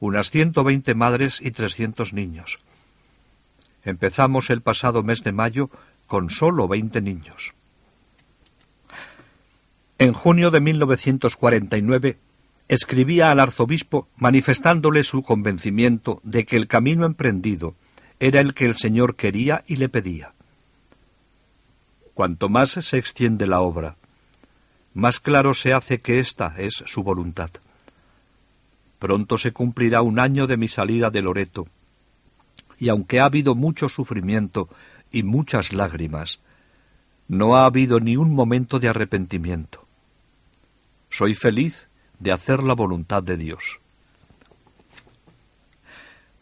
unas 0.00 0.30
120 0.30 0.94
madres 0.94 1.40
y 1.40 1.50
300 1.50 2.12
niños. 2.12 2.58
Empezamos 3.84 4.50
el 4.50 4.62
pasado 4.62 5.02
mes 5.02 5.22
de 5.24 5.32
mayo 5.32 5.70
con 6.06 6.30
solo 6.30 6.68
20 6.68 7.00
niños. 7.00 7.54
En 9.98 10.12
junio 10.12 10.50
de 10.50 10.60
1949 10.60 12.18
escribía 12.68 13.30
al 13.30 13.40
arzobispo 13.40 14.08
manifestándole 14.16 15.02
su 15.02 15.22
convencimiento 15.22 16.20
de 16.22 16.44
que 16.44 16.56
el 16.56 16.68
camino 16.68 17.04
emprendido 17.04 17.74
era 18.20 18.40
el 18.40 18.54
que 18.54 18.66
el 18.66 18.76
Señor 18.76 19.16
quería 19.16 19.64
y 19.66 19.76
le 19.76 19.88
pedía. 19.88 20.34
Cuanto 22.18 22.48
más 22.48 22.70
se 22.70 22.98
extiende 22.98 23.46
la 23.46 23.60
obra, 23.60 23.94
más 24.92 25.20
claro 25.20 25.54
se 25.54 25.72
hace 25.72 26.00
que 26.00 26.18
esta 26.18 26.52
es 26.58 26.82
su 26.84 27.04
voluntad. 27.04 27.50
Pronto 28.98 29.38
se 29.38 29.52
cumplirá 29.52 30.02
un 30.02 30.18
año 30.18 30.48
de 30.48 30.56
mi 30.56 30.66
salida 30.66 31.10
de 31.10 31.22
Loreto, 31.22 31.68
y 32.76 32.88
aunque 32.88 33.20
ha 33.20 33.26
habido 33.26 33.54
mucho 33.54 33.88
sufrimiento 33.88 34.68
y 35.12 35.22
muchas 35.22 35.72
lágrimas, 35.72 36.40
no 37.28 37.56
ha 37.56 37.66
habido 37.66 38.00
ni 38.00 38.16
un 38.16 38.34
momento 38.34 38.80
de 38.80 38.88
arrepentimiento. 38.88 39.86
Soy 41.10 41.34
feliz 41.34 41.88
de 42.18 42.32
hacer 42.32 42.64
la 42.64 42.74
voluntad 42.74 43.22
de 43.22 43.36
Dios. 43.36 43.78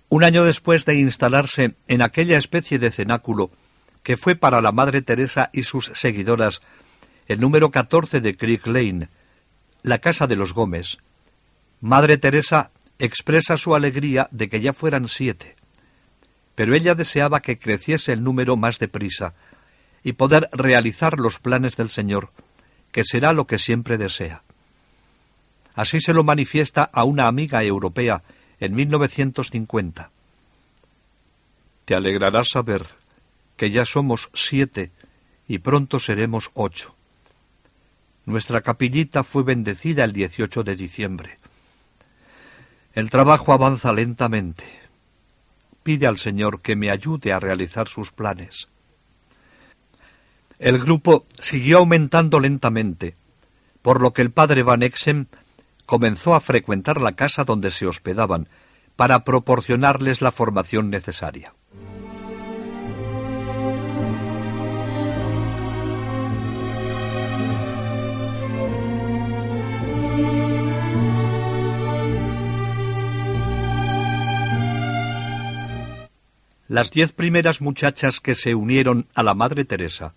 Un 0.09 0.25
año 0.25 0.43
después 0.43 0.87
de 0.87 0.95
instalarse 0.95 1.75
en 1.87 2.01
aquella 2.01 2.39
especie 2.39 2.79
de 2.79 2.91
cenáculo 2.91 3.51
que 4.07 4.17
fue 4.17 4.37
para 4.37 4.61
la 4.61 4.71
Madre 4.71 5.03
Teresa 5.03 5.51
y 5.53 5.65
sus 5.65 5.91
seguidoras 5.95 6.63
el 7.27 7.41
número 7.41 7.73
14 7.73 8.21
de 8.21 8.37
Creek 8.37 8.65
Lane, 8.69 9.09
la 9.83 9.99
casa 9.99 10.29
de 10.29 10.37
los 10.37 10.53
Gómez, 10.53 10.99
Madre 11.81 12.17
Teresa 12.17 12.71
expresa 13.01 13.57
su 13.57 13.75
alegría 13.75 14.29
de 14.31 14.49
que 14.49 14.61
ya 14.61 14.73
fueran 14.73 15.09
siete, 15.09 15.57
pero 16.55 16.77
ella 16.77 16.95
deseaba 16.95 17.41
que 17.41 17.59
creciese 17.59 18.13
el 18.13 18.23
número 18.23 18.57
más 18.57 18.79
deprisa 18.79 19.35
y 20.05 20.13
poder 20.13 20.51
realizar 20.53 21.19
los 21.19 21.41
planes 21.41 21.77
del 21.77 21.91
Señor, 21.91 22.31
que 22.93 23.03
será 23.03 23.33
lo 23.33 23.49
que 23.49 23.59
siempre 23.59 23.99
desea. 23.99 24.45
Así 25.75 25.99
se 26.01 26.15
lo 26.15 26.23
manifiesta 26.23 26.85
a 26.85 27.03
una 27.03 27.27
amiga 27.27 27.65
europea 27.65 28.23
en 28.61 28.73
1950. 28.77 30.11
Te 31.87 31.95
alegrará 31.97 32.45
saber 32.45 32.96
que 33.57 33.71
ya 33.71 33.85
somos 33.85 34.31
siete 34.35 34.93
y 35.49 35.59
pronto 35.59 36.01
seremos 36.01 36.51
ocho. 36.55 36.95
Nuestra 38.25 38.61
capillita 38.61 39.23
fue 39.23 39.45
bendecida 39.45 40.05
el 40.05 40.13
18 40.13 40.65
de 40.65 40.77
diciembre. 40.77 41.39
El 42.93 43.11
trabajo 43.11 43.53
avanza 43.53 43.93
lentamente. 43.93 44.65
Pide 45.83 46.07
al 46.07 46.19
Señor 46.19 46.61
que 46.61 46.75
me 46.75 46.91
ayude 46.91 47.33
a 47.33 47.39
realizar 47.39 47.89
sus 47.89 48.11
planes. 48.11 48.69
El 50.59 50.79
grupo 50.79 51.27
siguió 51.39 51.79
aumentando 51.79 52.41
lentamente, 52.41 53.15
por 53.83 54.03
lo 54.03 54.13
que 54.13 54.23
el 54.23 54.33
padre 54.33 54.63
Van 54.63 54.83
Exem 54.83 55.27
comenzó 55.85 56.35
a 56.35 56.41
frecuentar 56.41 57.01
la 57.01 57.13
casa 57.13 57.45
donde 57.45 57.71
se 57.71 57.87
hospedaban 57.87 58.49
para 58.97 59.23
proporcionarles 59.25 60.23
la 60.23 60.33
formación 60.33 60.91
necesaria. 60.91 61.55
Las 76.69 76.91
diez 76.91 77.13
primeras 77.13 77.61
muchachas 77.61 78.21
que 78.21 78.35
se 78.35 78.57
unieron 78.57 79.07
a 79.15 79.23
la 79.23 79.35
Madre 79.35 79.65
Teresa 79.65 80.15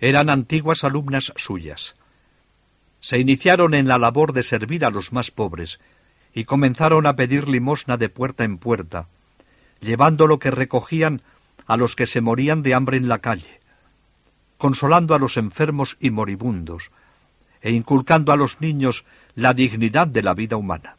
eran 0.00 0.28
antiguas 0.28 0.82
alumnas 0.82 1.32
suyas. 1.36 1.94
Se 3.00 3.18
iniciaron 3.18 3.74
en 3.74 3.86
la 3.86 3.98
labor 3.98 4.32
de 4.32 4.42
servir 4.42 4.84
a 4.84 4.90
los 4.90 5.12
más 5.12 5.30
pobres 5.30 5.78
y 6.34 6.44
comenzaron 6.44 7.06
a 7.06 7.14
pedir 7.14 7.48
limosna 7.48 7.96
de 7.96 8.08
puerta 8.08 8.42
en 8.42 8.58
puerta, 8.58 9.06
llevando 9.80 10.26
lo 10.26 10.40
que 10.40 10.50
recogían 10.50 11.22
a 11.66 11.76
los 11.76 11.94
que 11.94 12.06
se 12.06 12.20
morían 12.20 12.62
de 12.62 12.74
hambre 12.74 12.96
en 12.96 13.06
la 13.06 13.18
calle, 13.18 13.60
consolando 14.56 15.14
a 15.14 15.18
los 15.20 15.36
enfermos 15.36 15.96
y 16.00 16.10
moribundos, 16.10 16.90
e 17.60 17.70
inculcando 17.70 18.32
a 18.32 18.36
los 18.36 18.60
niños 18.60 19.04
la 19.36 19.54
dignidad 19.54 20.08
de 20.08 20.22
la 20.22 20.34
vida 20.34 20.56
humana. 20.56 20.96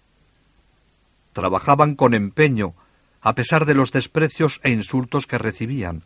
Trabajaban 1.34 1.96
con 1.96 2.14
empeño, 2.14 2.76
a 3.22 3.36
pesar 3.36 3.66
de 3.66 3.74
los 3.74 3.92
desprecios 3.92 4.60
e 4.64 4.70
insultos 4.70 5.28
que 5.28 5.38
recibían, 5.38 6.04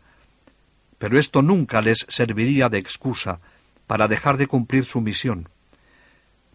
pero 0.98 1.20
esto 1.20 1.42
nunca 1.42 1.82
les 1.82 2.06
serviría 2.10 2.70
de 2.70 2.78
excusa 2.78 3.40
para 3.88 4.08
dejar 4.08 4.38
de 4.38 4.48
cumplir 4.48 4.86
su 4.86 5.02
misión, 5.02 5.50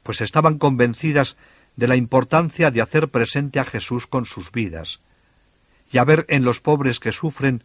pues 0.03 0.21
estaban 0.21 0.59
convencidas 0.59 1.37
de 1.77 1.87
la 1.87 1.97
importancia 1.97 2.71
de 2.71 2.83
hacer 2.83 3.09
presente 3.09 3.61
a 3.61 3.65
Jesús 3.65 4.07
con 4.07 4.27
sus 4.27 4.51
vidas, 4.51 5.01
y 5.93 5.99
a 5.99 6.05
ver 6.05 6.27
en 6.29 6.45
los 6.45 6.61
pobres 6.61 6.99
que 6.99 7.13
sufren 7.13 7.63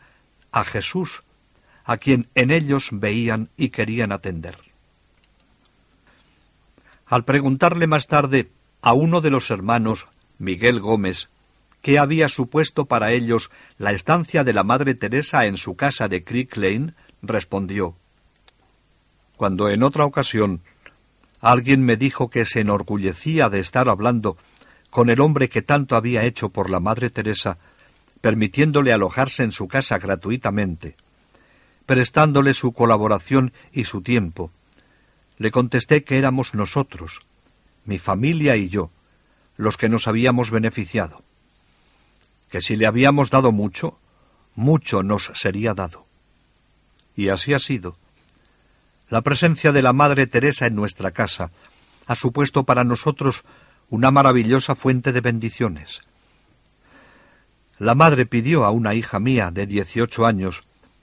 a 0.51 0.63
Jesús, 0.63 1.23
a 1.83 1.97
quien 1.97 2.29
en 2.35 2.51
ellos 2.51 2.89
veían 2.91 3.49
y 3.57 3.69
querían 3.69 4.11
atender. 4.11 4.57
Al 7.05 7.25
preguntarle 7.25 7.87
más 7.87 8.07
tarde 8.07 8.51
a 8.81 8.93
uno 8.93 9.21
de 9.21 9.29
los 9.29 9.51
hermanos, 9.51 10.07
Miguel 10.37 10.79
Gómez, 10.79 11.29
qué 11.83 11.99
había 11.99 12.29
supuesto 12.29 12.85
para 12.85 13.11
ellos 13.11 13.51
la 13.77 13.91
estancia 13.91 14.45
de 14.45 14.53
la 14.53 14.63
Madre 14.63 14.95
Teresa 14.95 15.45
en 15.45 15.57
su 15.57 15.75
casa 15.75 16.07
de 16.07 16.23
Creek 16.23 16.55
Lane, 16.55 16.93
respondió. 17.21 17.97
Cuando 19.35 19.69
en 19.69 19.83
otra 19.83 20.05
ocasión 20.05 20.61
alguien 21.41 21.83
me 21.83 21.97
dijo 21.97 22.29
que 22.29 22.45
se 22.45 22.61
enorgullecía 22.61 23.49
de 23.49 23.59
estar 23.59 23.89
hablando 23.89 24.37
con 24.89 25.09
el 25.09 25.19
hombre 25.19 25.49
que 25.49 25.61
tanto 25.61 25.97
había 25.97 26.23
hecho 26.23 26.49
por 26.49 26.69
la 26.69 26.79
Madre 26.79 27.09
Teresa, 27.09 27.57
permitiéndole 28.21 28.93
alojarse 28.93 29.43
en 29.43 29.51
su 29.51 29.67
casa 29.67 29.97
gratuitamente, 29.97 30.95
prestándole 31.85 32.53
su 32.53 32.71
colaboración 32.71 33.51
y 33.73 33.83
su 33.83 34.01
tiempo, 34.01 34.51
le 35.37 35.51
contesté 35.51 36.05
que 36.05 36.17
éramos 36.17 36.53
nosotros, 36.53 37.19
mi 37.83 37.97
familia 37.97 38.55
y 38.55 38.69
yo, 38.69 38.89
los 39.57 39.75
que 39.75 39.89
nos 39.89 40.07
habíamos 40.07 40.49
beneficiado 40.49 41.25
que 42.53 42.61
si 42.61 42.75
le 42.75 42.85
habíamos 42.85 43.31
dado 43.31 43.51
mucho, 43.51 43.97
mucho 44.53 45.01
nos 45.01 45.31
sería 45.33 45.73
dado. 45.73 46.05
Y 47.15 47.29
así 47.29 47.51
ha 47.55 47.57
sido. 47.57 47.97
La 49.09 49.23
presencia 49.23 49.71
de 49.71 49.81
la 49.81 49.91
Madre 49.91 50.27
Teresa 50.27 50.67
en 50.67 50.75
nuestra 50.75 51.09
casa 51.09 51.49
ha 52.05 52.15
supuesto 52.15 52.63
para 52.63 52.83
nosotros 52.83 53.43
una 53.89 54.11
maravillosa 54.11 54.75
fuente 54.75 55.11
de 55.11 55.21
bendiciones. 55.21 56.01
La 57.79 57.95
madre 57.95 58.27
pidió 58.27 58.65
a 58.65 58.69
una 58.69 58.93
hija 58.93 59.19
mía 59.19 59.49
de 59.49 59.65
dieciocho 59.65 60.27
años 60.27 60.61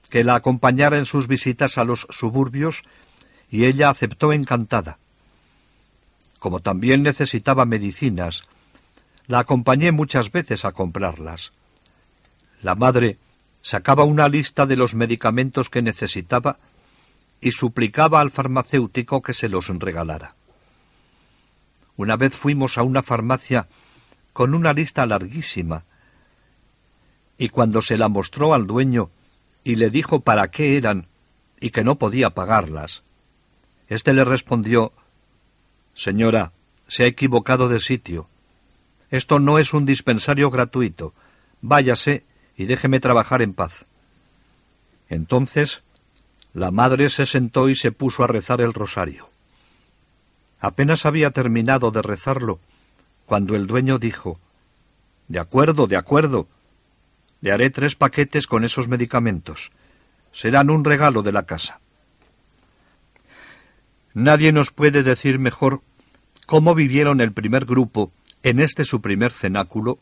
que 0.09 0.23
la 0.23 0.37
acompañara 0.37 0.99
en 0.99 1.05
sus 1.05 1.27
visitas 1.27 1.79
a 1.79 1.85
los 1.85 2.07
suburbios 2.11 2.85
y 3.51 3.65
ella 3.65 3.91
aceptó 3.91 4.33
encantada. 4.33 4.99
Como 6.39 6.61
también 6.61 7.03
necesitaba 7.03 7.65
medicinas, 7.65 8.45
la 9.31 9.39
acompañé 9.39 9.93
muchas 9.93 10.33
veces 10.33 10.65
a 10.65 10.73
comprarlas. 10.73 11.53
La 12.63 12.75
madre 12.75 13.17
sacaba 13.63 14.03
una 14.03 14.29
lista 14.29 14.67
de 14.67 14.75
los 14.75 14.97
medicamentos 14.97 15.71
que 15.71 15.83
necesitaba 15.83 16.59
y 17.41 17.53
suplicaba 17.53 18.21
al 18.21 18.33
farmacéutico 18.33 19.23
que 19.23 19.33
se 19.33 19.49
los 19.49 19.69
regalara. 19.69 20.35
Una 21.97 22.17
vez 22.17 22.35
fuimos 22.35 22.77
a 22.77 22.83
una 22.83 23.05
farmacia 23.05 23.69
con 24.33 24.53
una 24.53 24.73
lista 24.73 25.07
larguísima, 25.07 25.85
y 27.39 27.51
cuando 27.51 27.83
se 27.83 27.97
la 27.99 28.09
mostró 28.09 28.53
al 28.53 28.67
dueño 28.67 29.11
y 29.63 29.77
le 29.77 29.91
dijo 29.91 30.23
para 30.23 30.51
qué 30.51 30.77
eran 30.77 31.07
y 31.61 31.71
que 31.71 31.85
no 31.85 31.99
podía 31.99 32.31
pagarlas, 32.31 33.05
éste 33.89 34.13
le 34.13 34.25
respondió 34.25 34.93
Señora, 35.95 36.53
se 36.89 37.05
ha 37.05 37.07
equivocado 37.07 37.69
de 37.69 37.79
sitio. 37.79 38.29
Esto 39.11 39.39
no 39.39 39.59
es 39.59 39.75
un 39.75 39.87
dispensario 39.87 40.51
gratuito. 40.51 41.15
Váyase 41.61 42.25
y 42.57 42.67
déjeme 42.67 43.01
trabajar 43.01 43.43
en 43.43 43.55
paz. 43.55 43.87
Entonces 45.09 45.83
la 46.53 46.71
madre 46.71 47.11
se 47.11 47.27
sentó 47.27 47.69
y 47.69 47.77
se 47.77 47.93
puso 47.93 48.25
a 48.25 48.27
rezar 48.27 48.61
el 48.61 48.73
rosario. 48.73 49.29
Apenas 50.61 51.07
había 51.07 51.31
terminado 51.31 51.91
de 51.91 52.03
rezarlo 52.03 52.61
cuando 53.27 53.55
el 53.57 53.67
dueño 53.67 53.99
dijo 53.99 54.39
De 55.29 55.39
acuerdo, 55.39 55.87
de 55.87 55.97
acuerdo. 55.97 56.49
Le 57.41 57.53
haré 57.53 57.71
tres 57.71 57.97
paquetes 57.97 58.47
con 58.47 58.65
esos 58.65 58.89
medicamentos. 58.89 59.71
Serán 60.33 60.71
un 60.71 60.85
regalo 60.85 61.23
de 61.23 61.33
la 61.33 61.45
casa. 61.45 61.81
Nadie 64.13 64.53
nos 64.53 64.71
puede 64.71 65.03
decir 65.03 65.39
mejor 65.39 65.81
cómo 66.47 66.75
vivieron 66.75 67.21
el 67.21 67.33
primer 67.33 67.65
grupo 67.65 68.13
en 68.43 68.61
este 68.61 68.85
su 68.85 69.01
primer 69.01 69.33
cenáculo, 69.33 69.99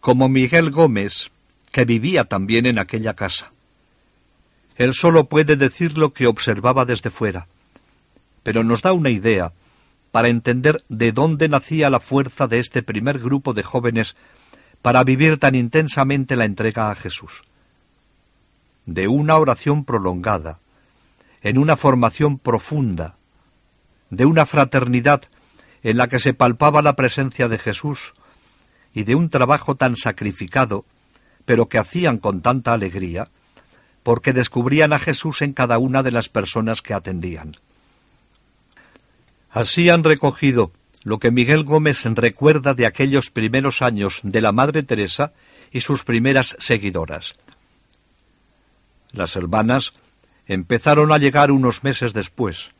como 0.00 0.28
Miguel 0.28 0.70
Gómez, 0.70 1.30
que 1.72 1.84
vivía 1.84 2.24
también 2.24 2.66
en 2.66 2.78
aquella 2.78 3.14
casa. 3.14 3.52
Él 4.76 4.94
solo 4.94 5.24
puede 5.24 5.56
decir 5.56 5.98
lo 5.98 6.12
que 6.12 6.26
observaba 6.26 6.84
desde 6.84 7.10
fuera, 7.10 7.48
pero 8.42 8.64
nos 8.64 8.82
da 8.82 8.92
una 8.92 9.10
idea 9.10 9.52
para 10.10 10.28
entender 10.28 10.84
de 10.88 11.12
dónde 11.12 11.48
nacía 11.48 11.90
la 11.90 12.00
fuerza 12.00 12.46
de 12.46 12.60
este 12.60 12.82
primer 12.82 13.18
grupo 13.18 13.52
de 13.52 13.62
jóvenes 13.62 14.16
para 14.82 15.04
vivir 15.04 15.38
tan 15.38 15.54
intensamente 15.54 16.36
la 16.36 16.44
entrega 16.44 16.90
a 16.90 16.94
Jesús. 16.94 17.42
De 18.86 19.08
una 19.08 19.36
oración 19.36 19.84
prolongada, 19.84 20.60
en 21.42 21.58
una 21.58 21.76
formación 21.76 22.38
profunda, 22.38 23.16
de 24.10 24.24
una 24.24 24.46
fraternidad 24.46 25.22
en 25.88 25.96
la 25.96 26.08
que 26.08 26.18
se 26.18 26.34
palpaba 26.34 26.82
la 26.82 26.96
presencia 26.96 27.48
de 27.48 27.56
Jesús 27.56 28.12
y 28.92 29.04
de 29.04 29.14
un 29.14 29.30
trabajo 29.30 29.74
tan 29.74 29.96
sacrificado, 29.96 30.84
pero 31.46 31.70
que 31.70 31.78
hacían 31.78 32.18
con 32.18 32.42
tanta 32.42 32.74
alegría, 32.74 33.30
porque 34.02 34.34
descubrían 34.34 34.92
a 34.92 34.98
Jesús 34.98 35.40
en 35.40 35.54
cada 35.54 35.78
una 35.78 36.02
de 36.02 36.10
las 36.10 36.28
personas 36.28 36.82
que 36.82 36.92
atendían. 36.92 37.56
Así 39.50 39.88
han 39.88 40.04
recogido 40.04 40.72
lo 41.04 41.18
que 41.18 41.30
Miguel 41.30 41.64
Gómez 41.64 42.04
recuerda 42.04 42.74
de 42.74 42.84
aquellos 42.84 43.30
primeros 43.30 43.80
años 43.80 44.20
de 44.22 44.42
la 44.42 44.52
Madre 44.52 44.82
Teresa 44.82 45.32
y 45.72 45.80
sus 45.80 46.04
primeras 46.04 46.54
seguidoras. 46.58 47.32
Las 49.12 49.36
hermanas 49.36 49.94
empezaron 50.46 51.12
a 51.12 51.18
llegar 51.18 51.50
unos 51.50 51.82
meses 51.82 52.12
después. 52.12 52.72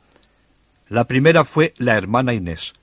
La 0.90 1.05
primera 1.05 1.47
fue 1.47 1.73
la 1.79 1.97
hermana 1.97 2.35
Inés. 2.35 2.75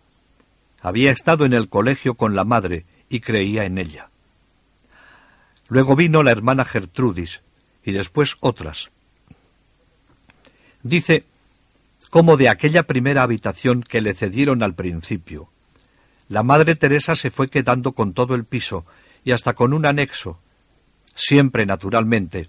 Había 0.85 1.09
estado 1.09 1.45
en 1.45 1.53
el 1.53 1.67
colegio 1.67 2.13
con 2.13 2.35
la 2.35 2.43
madre 2.43 2.85
y 3.09 3.19
creía 3.19 3.65
en 3.65 3.79
ella. 3.79 4.11
Luego 5.67 5.95
vino 5.95 6.21
la 6.21 6.29
hermana 6.29 6.63
Gertrudis 6.63 7.41
y 7.83 7.91
después 7.91 8.35
otras. 8.39 8.91
Dice 10.83 11.23
cómo 12.11 12.37
de 12.37 12.49
aquella 12.49 12.83
primera 12.83 13.23
habitación 13.23 13.81
que 13.81 13.99
le 13.99 14.13
cedieron 14.13 14.61
al 14.61 14.75
principio, 14.75 15.49
la 16.29 16.43
Madre 16.43 16.75
Teresa 16.75 17.15
se 17.15 17.31
fue 17.31 17.47
quedando 17.47 17.93
con 17.93 18.13
todo 18.13 18.35
el 18.35 18.45
piso 18.45 18.85
y 19.23 19.31
hasta 19.31 19.53
con 19.53 19.73
un 19.73 19.87
anexo, 19.87 20.39
siempre 21.15 21.65
naturalmente, 21.65 22.47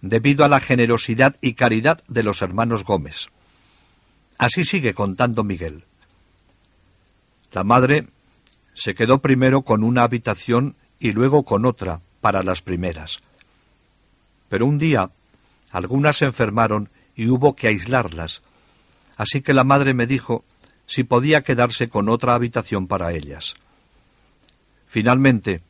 debido 0.00 0.44
a 0.44 0.48
la 0.48 0.58
generosidad 0.58 1.36
y 1.40 1.52
caridad 1.52 2.02
de 2.08 2.24
los 2.24 2.42
hermanos 2.42 2.82
Gómez. 2.82 3.28
Así 4.38 4.64
sigue 4.64 4.92
contando 4.92 5.44
Miguel. 5.44 5.84
La 7.52 7.64
madre 7.64 8.08
se 8.74 8.94
quedó 8.94 9.20
primero 9.20 9.62
con 9.62 9.82
una 9.82 10.02
habitación 10.02 10.76
y 10.98 11.12
luego 11.12 11.44
con 11.44 11.64
otra 11.64 12.00
para 12.20 12.42
las 12.42 12.62
primeras. 12.62 13.20
Pero 14.48 14.66
un 14.66 14.78
día 14.78 15.10
algunas 15.70 16.18
se 16.18 16.26
enfermaron 16.26 16.90
y 17.14 17.28
hubo 17.28 17.56
que 17.56 17.68
aislarlas, 17.68 18.42
así 19.16 19.40
que 19.40 19.54
la 19.54 19.64
madre 19.64 19.94
me 19.94 20.06
dijo 20.06 20.44
si 20.86 21.04
podía 21.04 21.42
quedarse 21.42 21.88
con 21.88 22.08
otra 22.08 22.34
habitación 22.34 22.86
para 22.86 23.12
ellas. 23.12 23.54
Finalmente, 24.86 25.62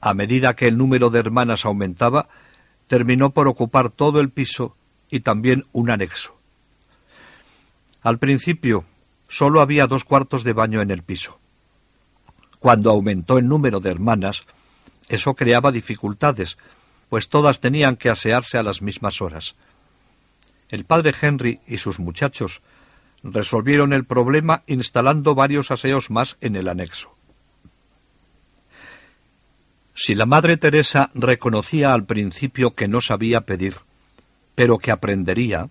a 0.00 0.14
medida 0.14 0.54
que 0.54 0.68
el 0.68 0.78
número 0.78 1.10
de 1.10 1.18
hermanas 1.18 1.64
aumentaba, 1.64 2.28
terminó 2.86 3.30
por 3.30 3.48
ocupar 3.48 3.90
todo 3.90 4.20
el 4.20 4.30
piso 4.30 4.76
y 5.10 5.20
también 5.20 5.64
un 5.72 5.90
anexo. 5.90 6.38
Al 8.02 8.18
principio, 8.18 8.84
solo 9.30 9.60
había 9.60 9.86
dos 9.86 10.04
cuartos 10.04 10.42
de 10.42 10.52
baño 10.52 10.82
en 10.82 10.90
el 10.90 11.04
piso. 11.04 11.38
Cuando 12.58 12.90
aumentó 12.90 13.38
el 13.38 13.46
número 13.46 13.80
de 13.80 13.90
hermanas, 13.90 14.42
eso 15.08 15.34
creaba 15.34 15.72
dificultades, 15.72 16.58
pues 17.08 17.28
todas 17.28 17.60
tenían 17.60 17.96
que 17.96 18.10
asearse 18.10 18.58
a 18.58 18.62
las 18.62 18.82
mismas 18.82 19.22
horas. 19.22 19.54
El 20.68 20.84
padre 20.84 21.14
Henry 21.18 21.60
y 21.66 21.78
sus 21.78 22.00
muchachos 22.00 22.60
resolvieron 23.22 23.92
el 23.92 24.04
problema 24.04 24.62
instalando 24.66 25.34
varios 25.34 25.70
aseos 25.70 26.10
más 26.10 26.36
en 26.40 26.56
el 26.56 26.68
anexo. 26.68 27.14
Si 29.94 30.14
la 30.14 30.26
Madre 30.26 30.56
Teresa 30.56 31.10
reconocía 31.14 31.92
al 31.92 32.04
principio 32.04 32.74
que 32.74 32.88
no 32.88 33.00
sabía 33.00 33.42
pedir, 33.42 33.76
pero 34.54 34.78
que 34.78 34.90
aprendería, 34.90 35.68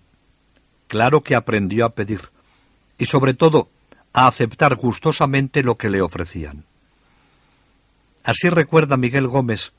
claro 0.86 1.22
que 1.22 1.34
aprendió 1.34 1.84
a 1.84 1.90
pedir, 1.90 2.30
y 3.00 3.06
sobre 3.06 3.32
todo 3.32 3.70
a 4.12 4.26
aceptar 4.26 4.76
gustosamente 4.76 5.62
lo 5.62 5.78
que 5.78 5.88
le 5.88 6.02
ofrecían. 6.02 6.64
Así 8.22 8.50
recuerda 8.50 8.98
Miguel 8.98 9.26
Gómez 9.26 9.72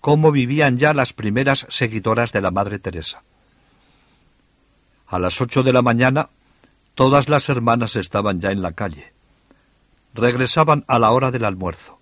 cómo 0.00 0.30
vivían 0.30 0.76
ya 0.76 0.92
las 0.92 1.14
primeras 1.14 1.66
seguidoras 1.70 2.30
de 2.30 2.42
la 2.42 2.50
Madre 2.50 2.78
Teresa. 2.78 3.22
A 5.06 5.18
las 5.18 5.40
ocho 5.40 5.62
de 5.62 5.72
la 5.72 5.80
mañana 5.80 6.28
todas 6.94 7.30
las 7.30 7.48
hermanas 7.48 7.96
estaban 7.96 8.38
ya 8.40 8.50
en 8.50 8.60
la 8.60 8.72
calle. 8.72 9.14
Regresaban 10.12 10.84
a 10.88 10.98
la 10.98 11.10
hora 11.10 11.30
del 11.30 11.46
almuerzo. 11.46 11.98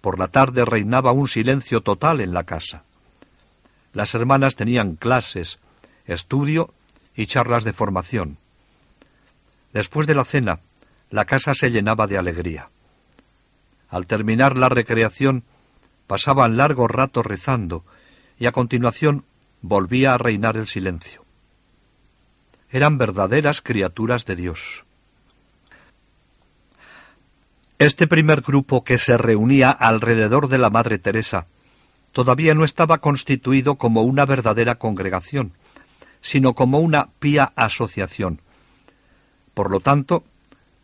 Por 0.00 0.20
la 0.20 0.28
tarde 0.28 0.64
reinaba 0.64 1.10
un 1.10 1.26
silencio 1.26 1.80
total 1.80 2.20
en 2.20 2.32
la 2.32 2.44
casa. 2.44 2.84
Las 3.94 4.14
hermanas 4.14 4.54
tenían 4.54 4.94
clases, 4.94 5.58
estudio 6.06 6.72
y 7.16 7.26
charlas 7.26 7.64
de 7.64 7.72
formación. 7.72 8.39
Después 9.72 10.06
de 10.06 10.14
la 10.14 10.24
cena, 10.24 10.60
la 11.10 11.24
casa 11.24 11.54
se 11.54 11.70
llenaba 11.70 12.06
de 12.06 12.18
alegría. 12.18 12.70
Al 13.88 14.06
terminar 14.06 14.56
la 14.56 14.68
recreación, 14.68 15.44
pasaban 16.06 16.56
largo 16.56 16.88
rato 16.88 17.22
rezando 17.22 17.84
y 18.38 18.46
a 18.46 18.52
continuación 18.52 19.24
volvía 19.62 20.14
a 20.14 20.18
reinar 20.18 20.56
el 20.56 20.66
silencio. 20.66 21.24
Eran 22.70 22.98
verdaderas 22.98 23.60
criaturas 23.60 24.24
de 24.24 24.36
Dios. 24.36 24.84
Este 27.78 28.06
primer 28.06 28.42
grupo 28.42 28.84
que 28.84 28.98
se 28.98 29.16
reunía 29.16 29.70
alrededor 29.70 30.48
de 30.48 30.58
la 30.58 30.70
Madre 30.70 30.98
Teresa 30.98 31.46
todavía 32.12 32.54
no 32.54 32.64
estaba 32.64 32.98
constituido 32.98 33.76
como 33.76 34.02
una 34.02 34.26
verdadera 34.26 34.74
congregación, 34.74 35.52
sino 36.20 36.54
como 36.54 36.80
una 36.80 37.08
pía 37.18 37.52
asociación. 37.56 38.40
Por 39.54 39.70
lo 39.70 39.80
tanto, 39.80 40.24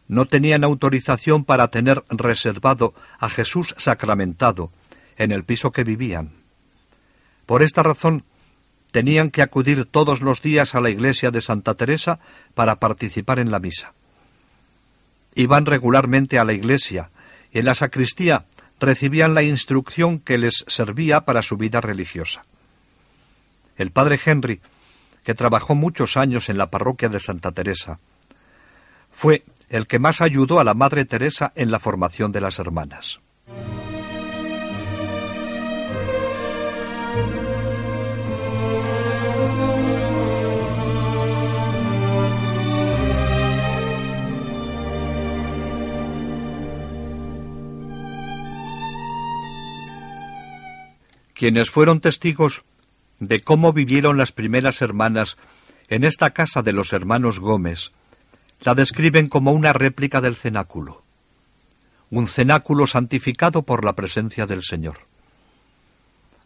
no 0.08 0.26
tenían 0.26 0.64
autorización 0.64 1.44
para 1.44 1.68
tener 1.68 2.04
reservado 2.08 2.94
a 3.18 3.28
Jesús 3.28 3.74
sacramentado 3.78 4.70
en 5.16 5.32
el 5.32 5.44
piso 5.44 5.72
que 5.72 5.84
vivían. 5.84 6.32
Por 7.46 7.62
esta 7.62 7.82
razón, 7.82 8.24
tenían 8.92 9.30
que 9.30 9.42
acudir 9.42 9.84
todos 9.84 10.20
los 10.20 10.42
días 10.42 10.74
a 10.74 10.80
la 10.80 10.90
iglesia 10.90 11.30
de 11.30 11.40
Santa 11.40 11.74
Teresa 11.74 12.18
para 12.54 12.76
participar 12.76 13.38
en 13.38 13.50
la 13.50 13.58
misa. 13.58 13.92
Iban 15.34 15.66
regularmente 15.66 16.38
a 16.38 16.44
la 16.44 16.52
iglesia 16.52 17.10
y 17.52 17.58
en 17.58 17.66
la 17.66 17.74
sacristía 17.74 18.46
recibían 18.80 19.34
la 19.34 19.42
instrucción 19.42 20.18
que 20.18 20.38
les 20.38 20.64
servía 20.66 21.22
para 21.22 21.42
su 21.42 21.56
vida 21.56 21.80
religiosa. 21.80 22.42
El 23.76 23.90
padre 23.90 24.18
Henry, 24.24 24.60
que 25.24 25.34
trabajó 25.34 25.74
muchos 25.74 26.16
años 26.16 26.48
en 26.48 26.58
la 26.58 26.70
parroquia 26.70 27.08
de 27.08 27.20
Santa 27.20 27.52
Teresa, 27.52 27.98
fue 29.16 29.44
el 29.70 29.86
que 29.86 29.98
más 29.98 30.20
ayudó 30.20 30.60
a 30.60 30.64
la 30.64 30.74
Madre 30.74 31.06
Teresa 31.06 31.50
en 31.56 31.70
la 31.70 31.80
formación 31.80 32.32
de 32.32 32.42
las 32.42 32.58
hermanas. 32.58 33.18
quienes 51.34 51.70
fueron 51.70 52.00
testigos 52.00 52.64
de 53.18 53.42
cómo 53.42 53.74
vivieron 53.74 54.16
las 54.16 54.32
primeras 54.32 54.80
hermanas 54.80 55.36
en 55.88 56.04
esta 56.04 56.30
casa 56.30 56.62
de 56.62 56.72
los 56.72 56.94
hermanos 56.94 57.40
Gómez, 57.40 57.92
la 58.60 58.74
describen 58.74 59.28
como 59.28 59.52
una 59.52 59.72
réplica 59.72 60.20
del 60.20 60.36
cenáculo, 60.36 61.02
un 62.10 62.28
cenáculo 62.28 62.86
santificado 62.86 63.62
por 63.62 63.84
la 63.84 63.94
presencia 63.94 64.46
del 64.46 64.62
Señor. 64.62 64.98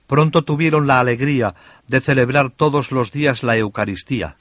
Pronto 0.06 0.42
tuvieron 0.42 0.86
la 0.86 1.00
alegría 1.00 1.54
de 1.86 2.00
celebrar 2.00 2.50
todos 2.50 2.90
los 2.90 3.12
días 3.12 3.42
la 3.42 3.56
Eucaristía, 3.56 4.36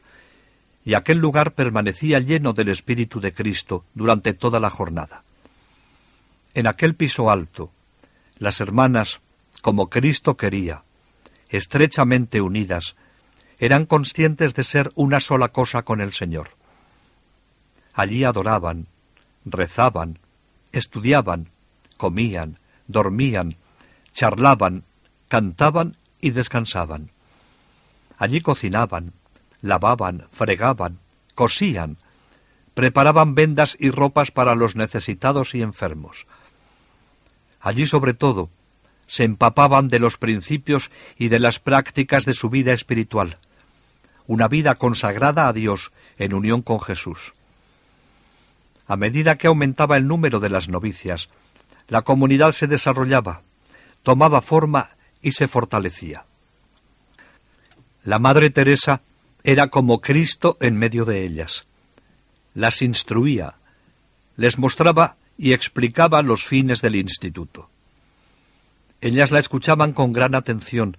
y 0.83 0.95
aquel 0.95 1.19
lugar 1.19 1.53
permanecía 1.53 2.19
lleno 2.19 2.53
del 2.53 2.69
Espíritu 2.69 3.19
de 3.19 3.33
Cristo 3.33 3.85
durante 3.93 4.33
toda 4.33 4.59
la 4.59 4.69
jornada. 4.69 5.23
En 6.53 6.65
aquel 6.65 6.95
piso 6.95 7.29
alto, 7.29 7.71
las 8.39 8.59
hermanas 8.61 9.19
como 9.61 9.89
Cristo 9.89 10.37
quería, 10.37 10.83
estrechamente 11.49 12.41
unidas, 12.41 12.95
eran 13.59 13.85
conscientes 13.85 14.55
de 14.55 14.63
ser 14.63 14.91
una 14.95 15.19
sola 15.19 15.49
cosa 15.49 15.83
con 15.83 16.01
el 16.01 16.13
Señor. 16.13 16.58
Allí 17.99 18.23
adoraban, 18.23 18.87
rezaban, 19.43 20.19
estudiaban, 20.71 21.49
comían, 21.97 22.57
dormían, 22.87 23.57
charlaban, 24.13 24.85
cantaban 25.27 25.97
y 26.21 26.29
descansaban. 26.29 27.11
Allí 28.17 28.39
cocinaban, 28.39 29.11
lavaban, 29.61 30.27
fregaban, 30.31 30.99
cosían, 31.35 31.97
preparaban 32.73 33.35
vendas 33.35 33.75
y 33.77 33.91
ropas 33.91 34.31
para 34.31 34.55
los 34.55 34.77
necesitados 34.77 35.53
y 35.53 35.61
enfermos. 35.61 36.25
Allí 37.59 37.85
sobre 37.85 38.13
todo 38.13 38.49
se 39.07 39.25
empapaban 39.25 39.89
de 39.89 39.99
los 39.99 40.15
principios 40.15 40.89
y 41.17 41.27
de 41.27 41.39
las 41.39 41.59
prácticas 41.59 42.23
de 42.23 42.31
su 42.31 42.49
vida 42.49 42.71
espiritual, 42.71 43.39
una 44.25 44.47
vida 44.47 44.75
consagrada 44.75 45.49
a 45.49 45.51
Dios 45.51 45.91
en 46.17 46.33
unión 46.33 46.61
con 46.61 46.79
Jesús. 46.79 47.33
A 48.89 48.97
medida 48.97 49.37
que 49.37 49.45
aumentaba 49.45 49.97
el 49.97 50.07
número 50.07 50.39
de 50.39 50.49
las 50.49 50.67
novicias, 50.67 51.29
la 51.89 52.01
comunidad 52.01 52.53
se 52.53 52.65
desarrollaba, 52.65 53.43
tomaba 54.01 54.41
forma 54.41 54.89
y 55.21 55.33
se 55.33 55.47
fortalecía. 55.47 56.25
La 58.03 58.17
Madre 58.17 58.49
Teresa 58.49 59.01
era 59.43 59.67
como 59.67 60.01
Cristo 60.01 60.57
en 60.59 60.75
medio 60.75 61.05
de 61.05 61.23
ellas. 61.23 61.67
Las 62.55 62.81
instruía, 62.81 63.53
les 64.37 64.57
mostraba 64.57 65.17
y 65.37 65.53
explicaba 65.53 66.23
los 66.23 66.43
fines 66.43 66.81
del 66.81 66.95
instituto. 66.95 67.69
Ellas 69.01 69.29
la 69.29 69.37
escuchaban 69.37 69.93
con 69.93 70.13
gran 70.13 70.33
atención, 70.33 70.97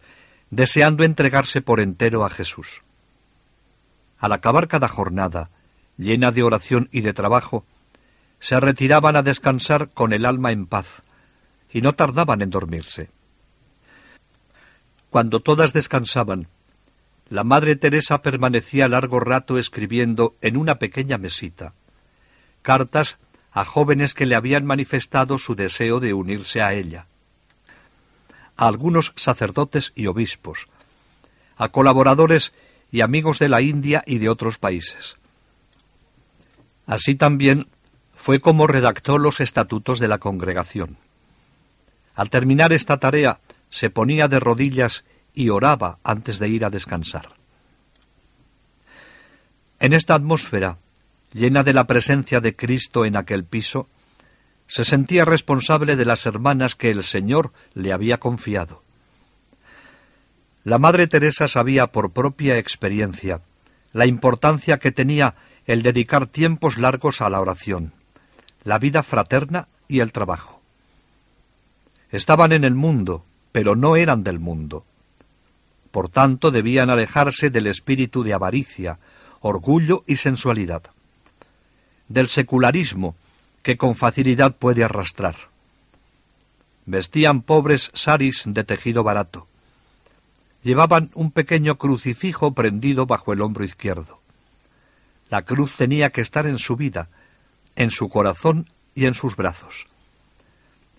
deseando 0.50 1.02
entregarse 1.02 1.60
por 1.60 1.80
entero 1.80 2.24
a 2.24 2.30
Jesús. 2.30 2.82
Al 4.20 4.30
acabar 4.30 4.68
cada 4.68 4.86
jornada, 4.86 5.50
llena 5.98 6.30
de 6.30 6.44
oración 6.44 6.88
y 6.92 7.00
de 7.00 7.12
trabajo, 7.12 7.64
se 8.40 8.58
retiraban 8.58 9.16
a 9.16 9.22
descansar 9.22 9.90
con 9.90 10.12
el 10.12 10.26
alma 10.26 10.50
en 10.50 10.66
paz, 10.66 11.02
y 11.72 11.82
no 11.82 11.94
tardaban 11.94 12.42
en 12.42 12.50
dormirse. 12.50 13.10
Cuando 15.10 15.40
todas 15.40 15.72
descansaban, 15.72 16.48
la 17.28 17.44
Madre 17.44 17.76
Teresa 17.76 18.22
permanecía 18.22 18.88
largo 18.88 19.20
rato 19.20 19.58
escribiendo 19.58 20.34
en 20.40 20.56
una 20.56 20.78
pequeña 20.78 21.16
mesita 21.16 21.74
cartas 22.62 23.18
a 23.52 23.64
jóvenes 23.64 24.14
que 24.14 24.26
le 24.26 24.34
habían 24.34 24.66
manifestado 24.66 25.38
su 25.38 25.54
deseo 25.54 26.00
de 26.00 26.12
unirse 26.12 26.60
a 26.60 26.74
ella 26.74 27.06
a 28.60 28.68
algunos 28.68 29.14
sacerdotes 29.16 29.90
y 29.94 30.06
obispos, 30.06 30.68
a 31.56 31.70
colaboradores 31.70 32.52
y 32.92 33.00
amigos 33.00 33.38
de 33.38 33.48
la 33.48 33.62
India 33.62 34.04
y 34.06 34.18
de 34.18 34.28
otros 34.28 34.58
países. 34.58 35.16
Así 36.86 37.14
también 37.14 37.68
fue 38.20 38.38
como 38.38 38.66
redactó 38.66 39.16
los 39.16 39.40
estatutos 39.40 39.98
de 39.98 40.06
la 40.06 40.18
congregación. 40.18 40.98
Al 42.14 42.28
terminar 42.28 42.70
esta 42.74 42.98
tarea, 42.98 43.40
se 43.70 43.88
ponía 43.88 44.28
de 44.28 44.38
rodillas 44.38 45.04
y 45.32 45.48
oraba 45.48 45.98
antes 46.04 46.38
de 46.38 46.50
ir 46.50 46.66
a 46.66 46.70
descansar. 46.70 47.30
En 49.78 49.94
esta 49.94 50.14
atmósfera, 50.14 50.76
llena 51.32 51.62
de 51.62 51.72
la 51.72 51.86
presencia 51.86 52.40
de 52.40 52.54
Cristo 52.54 53.06
en 53.06 53.16
aquel 53.16 53.44
piso, 53.44 53.88
se 54.66 54.84
sentía 54.84 55.24
responsable 55.24 55.96
de 55.96 56.04
las 56.04 56.26
hermanas 56.26 56.74
que 56.74 56.90
el 56.90 57.04
Señor 57.04 57.54
le 57.72 57.90
había 57.90 58.20
confiado. 58.20 58.82
La 60.62 60.78
Madre 60.78 61.06
Teresa 61.06 61.48
sabía 61.48 61.86
por 61.86 62.12
propia 62.12 62.58
experiencia 62.58 63.40
la 63.94 64.04
importancia 64.04 64.78
que 64.78 64.92
tenía 64.92 65.36
el 65.64 65.80
dedicar 65.80 66.26
tiempos 66.26 66.76
largos 66.76 67.22
a 67.22 67.30
la 67.30 67.40
oración, 67.40 67.94
la 68.64 68.78
vida 68.78 69.02
fraterna 69.02 69.68
y 69.88 70.00
el 70.00 70.12
trabajo. 70.12 70.60
Estaban 72.10 72.52
en 72.52 72.64
el 72.64 72.74
mundo, 72.74 73.24
pero 73.52 73.76
no 73.76 73.96
eran 73.96 74.24
del 74.24 74.38
mundo. 74.38 74.84
Por 75.90 76.08
tanto, 76.08 76.50
debían 76.50 76.90
alejarse 76.90 77.50
del 77.50 77.66
espíritu 77.66 78.22
de 78.22 78.32
avaricia, 78.32 78.98
orgullo 79.40 80.04
y 80.06 80.16
sensualidad, 80.16 80.82
del 82.08 82.28
secularismo 82.28 83.16
que 83.62 83.76
con 83.76 83.94
facilidad 83.94 84.54
puede 84.56 84.84
arrastrar. 84.84 85.36
Vestían 86.86 87.42
pobres 87.42 87.90
saris 87.94 88.44
de 88.46 88.64
tejido 88.64 89.02
barato. 89.04 89.46
Llevaban 90.62 91.10
un 91.14 91.30
pequeño 91.30 91.76
crucifijo 91.78 92.52
prendido 92.52 93.06
bajo 93.06 93.32
el 93.32 93.40
hombro 93.40 93.64
izquierdo. 93.64 94.20
La 95.30 95.42
cruz 95.42 95.76
tenía 95.76 96.10
que 96.10 96.20
estar 96.20 96.46
en 96.46 96.58
su 96.58 96.76
vida, 96.76 97.08
en 97.76 97.90
su 97.90 98.08
corazón 98.08 98.68
y 98.94 99.06
en 99.06 99.14
sus 99.14 99.36
brazos. 99.36 99.86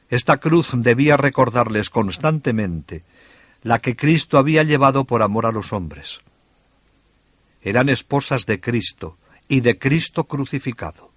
Esta 0.09 0.37
cruz 0.37 0.71
debía 0.73 1.17
recordarles 1.17 1.89
constantemente 1.89 3.03
la 3.63 3.79
que 3.79 3.95
Cristo 3.95 4.37
había 4.37 4.63
llevado 4.63 5.05
por 5.05 5.21
amor 5.21 5.45
a 5.45 5.51
los 5.51 5.71
hombres. 5.71 6.19
Eran 7.61 7.89
esposas 7.89 8.45
de 8.45 8.59
Cristo 8.59 9.17
y 9.47 9.61
de 9.61 9.77
Cristo 9.77 10.25
crucificado. 10.25 11.11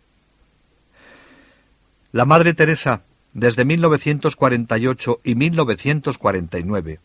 La 2.13 2.25
Madre 2.25 2.55
Teresa, 2.55 3.03
desde 3.33 3.65
1948 3.65 5.21
y 5.25 5.35
1949, 5.35 7.01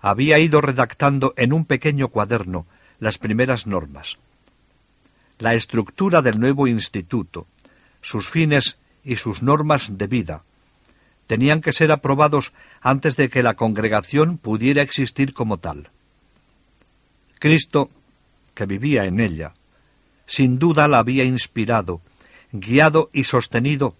había 0.00 0.38
ido 0.38 0.60
redactando 0.60 1.32
en 1.36 1.52
un 1.52 1.64
pequeño 1.64 2.08
cuaderno 2.08 2.66
las 2.98 3.18
primeras 3.18 3.66
normas. 3.66 4.18
La 5.38 5.54
estructura 5.54 6.22
del 6.22 6.38
nuevo 6.40 6.66
instituto, 6.66 7.46
sus 8.06 8.30
fines 8.30 8.78
y 9.02 9.16
sus 9.16 9.42
normas 9.42 9.98
de 9.98 10.06
vida, 10.06 10.44
tenían 11.26 11.60
que 11.60 11.72
ser 11.72 11.90
aprobados 11.90 12.52
antes 12.80 13.16
de 13.16 13.28
que 13.28 13.42
la 13.42 13.54
congregación 13.54 14.38
pudiera 14.38 14.80
existir 14.80 15.34
como 15.34 15.58
tal. 15.58 15.90
Cristo, 17.40 17.90
que 18.54 18.64
vivía 18.64 19.06
en 19.06 19.18
ella, 19.18 19.54
sin 20.24 20.60
duda 20.60 20.86
la 20.86 21.00
había 21.00 21.24
inspirado, 21.24 22.00
guiado 22.52 23.10
y 23.12 23.24
sostenido 23.24 23.96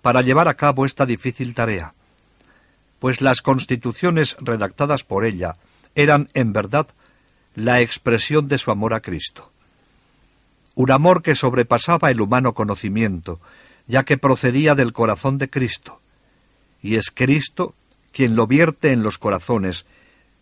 para 0.00 0.22
llevar 0.22 0.48
a 0.48 0.54
cabo 0.54 0.86
esta 0.86 1.04
difícil 1.04 1.54
tarea, 1.54 1.92
pues 2.98 3.20
las 3.20 3.42
constituciones 3.42 4.36
redactadas 4.40 5.04
por 5.04 5.26
ella 5.26 5.56
eran, 5.94 6.30
en 6.32 6.54
verdad, 6.54 6.88
la 7.54 7.82
expresión 7.82 8.48
de 8.48 8.56
su 8.56 8.70
amor 8.70 8.94
a 8.94 9.00
Cristo. 9.00 9.52
Un 10.80 10.90
amor 10.92 11.22
que 11.22 11.34
sobrepasaba 11.34 12.10
el 12.10 12.22
humano 12.22 12.54
conocimiento, 12.54 13.38
ya 13.86 14.04
que 14.04 14.16
procedía 14.16 14.74
del 14.74 14.94
corazón 14.94 15.36
de 15.36 15.50
Cristo, 15.50 16.00
y 16.80 16.96
es 16.96 17.10
Cristo 17.10 17.74
quien 18.12 18.34
lo 18.34 18.46
vierte 18.46 18.90
en 18.90 19.02
los 19.02 19.18
corazones 19.18 19.84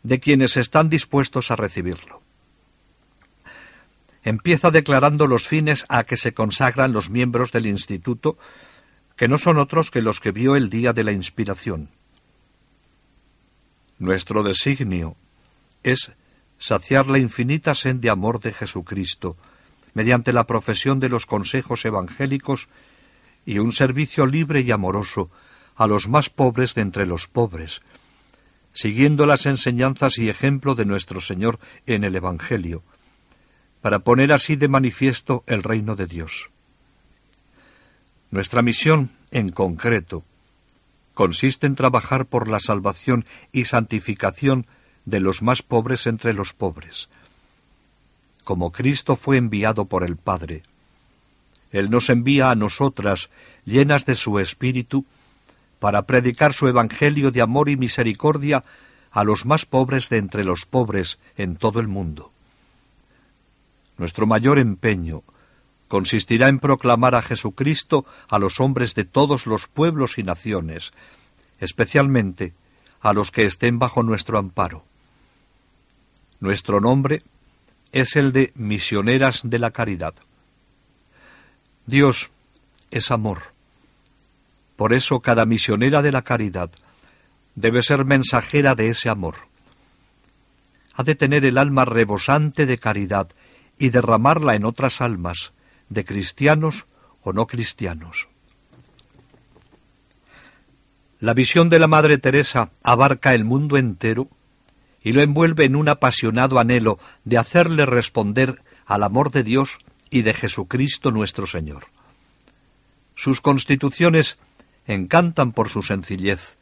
de 0.05 0.20
quienes 0.20 0.57
están 0.57 0.90
dispuestos 0.90 1.51
a 1.51 1.57
recibirlo. 1.57 2.22
Empieza 4.22 4.70
declarando 4.70 5.27
los 5.27 5.48
fines 5.48 5.85
a 5.88 6.05
que 6.05 6.16
se 6.16 6.33
consagran 6.35 6.92
los 6.92 7.11
miembros 7.11 7.51
del 7.51 7.66
Instituto, 7.66 8.38
que 9.16 9.27
no 9.27 9.38
son 9.38 9.59
otros 9.59 9.90
que 9.90 10.03
los 10.03 10.20
que 10.20 10.31
vio 10.31 10.55
el 10.55 10.70
día 10.70 10.92
de 10.92 11.03
la 11.03 11.11
inspiración. 11.11 11.88
Nuestro 13.98 14.44
designio 14.44 15.16
es 15.83 16.12
saciar 16.61 17.09
la 17.09 17.18
infinita 17.18 17.74
sed 17.74 17.96
de 17.96 18.09
amor 18.09 18.38
de 18.38 18.53
Jesucristo, 18.53 19.37
mediante 19.98 20.32
la 20.32 20.44
profesión 20.44 21.00
de 21.00 21.08
los 21.08 21.26
consejos 21.26 21.84
evangélicos 21.84 22.68
y 23.44 23.58
un 23.58 23.72
servicio 23.72 24.26
libre 24.26 24.61
y 24.61 24.70
amoroso 24.70 25.28
a 25.74 25.88
los 25.88 26.06
más 26.06 26.30
pobres 26.30 26.76
de 26.76 26.82
entre 26.82 27.04
los 27.04 27.26
pobres, 27.26 27.80
siguiendo 28.72 29.26
las 29.26 29.44
enseñanzas 29.44 30.18
y 30.18 30.28
ejemplo 30.28 30.76
de 30.76 30.84
nuestro 30.84 31.20
Señor 31.20 31.58
en 31.84 32.04
el 32.04 32.14
Evangelio, 32.14 32.84
para 33.82 33.98
poner 33.98 34.32
así 34.32 34.54
de 34.54 34.68
manifiesto 34.68 35.42
el 35.48 35.64
reino 35.64 35.96
de 35.96 36.06
Dios. 36.06 36.48
Nuestra 38.30 38.62
misión, 38.62 39.11
en 39.32 39.50
concreto, 39.50 40.22
consiste 41.12 41.66
en 41.66 41.74
trabajar 41.74 42.26
por 42.26 42.46
la 42.46 42.61
salvación 42.61 43.24
y 43.50 43.64
santificación 43.64 44.68
de 45.06 45.18
los 45.18 45.42
más 45.42 45.62
pobres 45.62 46.06
entre 46.06 46.34
los 46.34 46.52
pobres. 46.52 47.08
Como 48.48 48.72
Cristo 48.72 49.14
fue 49.14 49.37
enviado 49.37 49.84
por 49.84 50.02
el 50.02 50.16
Padre, 50.16 50.62
Él 51.70 51.90
nos 51.90 52.08
envía 52.08 52.50
a 52.50 52.54
nosotras, 52.54 53.28
llenas 53.66 54.06
de 54.06 54.14
su 54.14 54.38
Espíritu, 54.38 55.04
para 55.80 56.06
predicar 56.06 56.54
su 56.54 56.66
Evangelio 56.66 57.30
de 57.30 57.42
amor 57.42 57.68
y 57.68 57.76
misericordia 57.76 58.64
a 59.11 59.22
los 59.22 59.44
más 59.44 59.66
pobres 59.66 60.08
de 60.08 60.16
entre 60.16 60.44
los 60.44 60.64
pobres 60.64 61.18
en 61.37 61.56
todo 61.56 61.78
el 61.78 61.88
mundo. 61.88 62.32
Nuestro 63.98 64.26
mayor 64.26 64.58
empeño 64.58 65.24
consistirá 65.87 66.48
en 66.48 66.58
proclamar 66.58 67.16
a 67.16 67.20
Jesucristo 67.20 68.06
a 68.30 68.38
los 68.38 68.61
hombres 68.61 68.94
de 68.94 69.04
todos 69.04 69.44
los 69.46 69.66
pueblos 69.66 70.16
y 70.16 70.22
naciones, 70.22 70.92
especialmente 71.61 72.54
a 73.02 73.12
los 73.12 73.30
que 73.30 73.44
estén 73.44 73.78
bajo 73.78 74.02
nuestro 74.02 74.38
amparo. 74.38 74.87
Nuestro 76.40 76.80
nombre 76.80 77.20
es 77.92 78.16
el 78.16 78.33
de 78.33 78.53
misioneras 78.55 79.42
de 79.44 79.59
la 79.59 79.70
caridad. 79.70 80.14
Dios 81.87 82.31
es 82.90 83.11
amor 83.11 83.59
por 84.79 84.92
eso 84.92 85.18
cada 85.18 85.44
misionera 85.44 86.03
de 86.03 86.12
la 86.12 86.22
caridad 86.22 86.70
debe 87.57 87.83
ser 87.83 88.05
mensajera 88.05 88.77
de 88.77 88.90
ese 88.90 89.09
amor. 89.09 89.35
Ha 90.94 91.03
de 91.03 91.16
tener 91.16 91.44
el 91.44 91.59
alma 91.59 91.85
rebosante 91.85 92.64
de 92.64 92.79
caridad 92.79 93.29
y 93.77 93.88
derramarla 93.88 94.55
en 94.55 94.64
otras 94.64 95.01
almas, 95.01 95.53
de 95.88 96.05
cristianos 96.05 96.87
o 97.24 97.33
no 97.33 97.48
cristianos. 97.48 98.29
La 101.18 101.35
visión 101.35 101.70
de 101.70 101.81
la 101.81 101.88
Madre 101.88 102.18
Teresa 102.18 102.70
abarca 102.85 103.35
el 103.35 103.44
mundo 103.44 103.79
entero 103.79 104.29
y 105.02 105.12
lo 105.12 105.22
envuelve 105.22 105.64
en 105.64 105.76
un 105.76 105.88
apasionado 105.88 106.58
anhelo 106.58 106.98
de 107.24 107.38
hacerle 107.38 107.87
responder 107.87 108.62
al 108.87 109.02
amor 109.02 109.30
de 109.30 109.42
Dios 109.42 109.78
y 110.11 110.22
de 110.22 110.34
Jesucristo 110.34 111.11
nuestro 111.11 111.46
Señor. 111.46 111.87
Sus 113.14 113.40
constituciones 113.40 114.38
encantan 114.87 115.52
por 115.52 115.68
su 115.68 115.82
sencillez, 115.82 116.56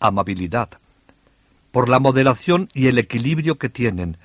amabilidad, 0.00 0.70
por 1.70 1.88
la 1.88 1.98
moderación 1.98 2.68
y 2.72 2.86
el 2.86 2.98
equilibrio 2.98 3.58
que 3.58 3.68
tienen, 3.68 4.16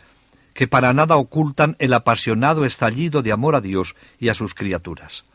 que 0.53 0.67
para 0.67 0.93
nada 0.93 1.17
ocultan 1.17 1.75
el 1.79 1.93
apasionado 1.93 2.63
estallido 2.63 3.21
de 3.21 3.31
amor 3.31 3.55
a 3.55 3.61
Dios 3.61 3.95
y 4.19 4.29
a 4.29 4.33
sus 4.33 4.53
criaturas. 4.53 5.25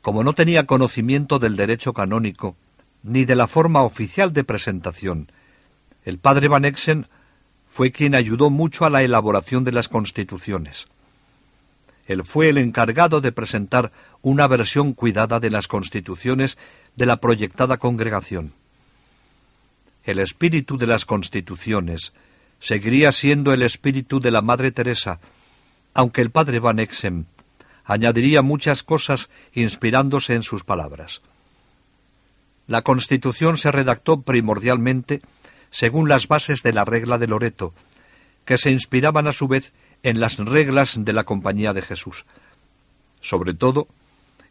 Como 0.00 0.22
no 0.22 0.34
tenía 0.34 0.66
conocimiento 0.66 1.38
del 1.38 1.56
derecho 1.56 1.92
canónico, 1.92 2.56
ni 3.02 3.24
de 3.24 3.36
la 3.36 3.48
forma 3.48 3.82
oficial 3.82 4.32
de 4.32 4.44
presentación, 4.44 5.30
el 6.06 6.18
padre 6.18 6.46
Van 6.46 6.64
Exen 6.64 7.08
fue 7.68 7.90
quien 7.90 8.14
ayudó 8.14 8.48
mucho 8.48 8.86
a 8.86 8.90
la 8.90 9.02
elaboración 9.02 9.64
de 9.64 9.72
las 9.72 9.88
constituciones. 9.88 10.86
Él 12.06 12.22
fue 12.24 12.48
el 12.48 12.58
encargado 12.58 13.20
de 13.20 13.32
presentar 13.32 13.90
una 14.22 14.46
versión 14.46 14.94
cuidada 14.94 15.40
de 15.40 15.50
las 15.50 15.66
constituciones 15.66 16.58
de 16.94 17.06
la 17.06 17.16
proyectada 17.16 17.78
congregación. 17.78 18.52
El 20.04 20.20
espíritu 20.20 20.78
de 20.78 20.86
las 20.86 21.04
constituciones 21.04 22.12
seguiría 22.60 23.10
siendo 23.10 23.52
el 23.52 23.62
espíritu 23.62 24.20
de 24.20 24.30
la 24.30 24.42
Madre 24.42 24.70
Teresa, 24.70 25.18
aunque 25.92 26.22
el 26.22 26.30
padre 26.30 26.60
Van 26.60 26.78
Exem 26.78 27.24
añadiría 27.84 28.42
muchas 28.42 28.84
cosas 28.84 29.28
inspirándose 29.52 30.34
en 30.34 30.44
sus 30.44 30.62
palabras. 30.62 31.20
La 32.68 32.82
Constitución 32.82 33.58
se 33.58 33.72
redactó 33.72 34.22
primordialmente 34.22 35.22
según 35.70 36.08
las 36.08 36.28
bases 36.28 36.62
de 36.62 36.72
la 36.72 36.84
regla 36.84 37.18
de 37.18 37.26
Loreto, 37.26 37.74
que 38.44 38.58
se 38.58 38.70
inspiraban 38.70 39.26
a 39.26 39.32
su 39.32 39.48
vez 39.48 39.72
en 40.02 40.20
las 40.20 40.38
reglas 40.38 40.96
de 40.98 41.12
la 41.12 41.24
Compañía 41.24 41.72
de 41.72 41.82
Jesús, 41.82 42.24
sobre 43.20 43.54
todo 43.54 43.88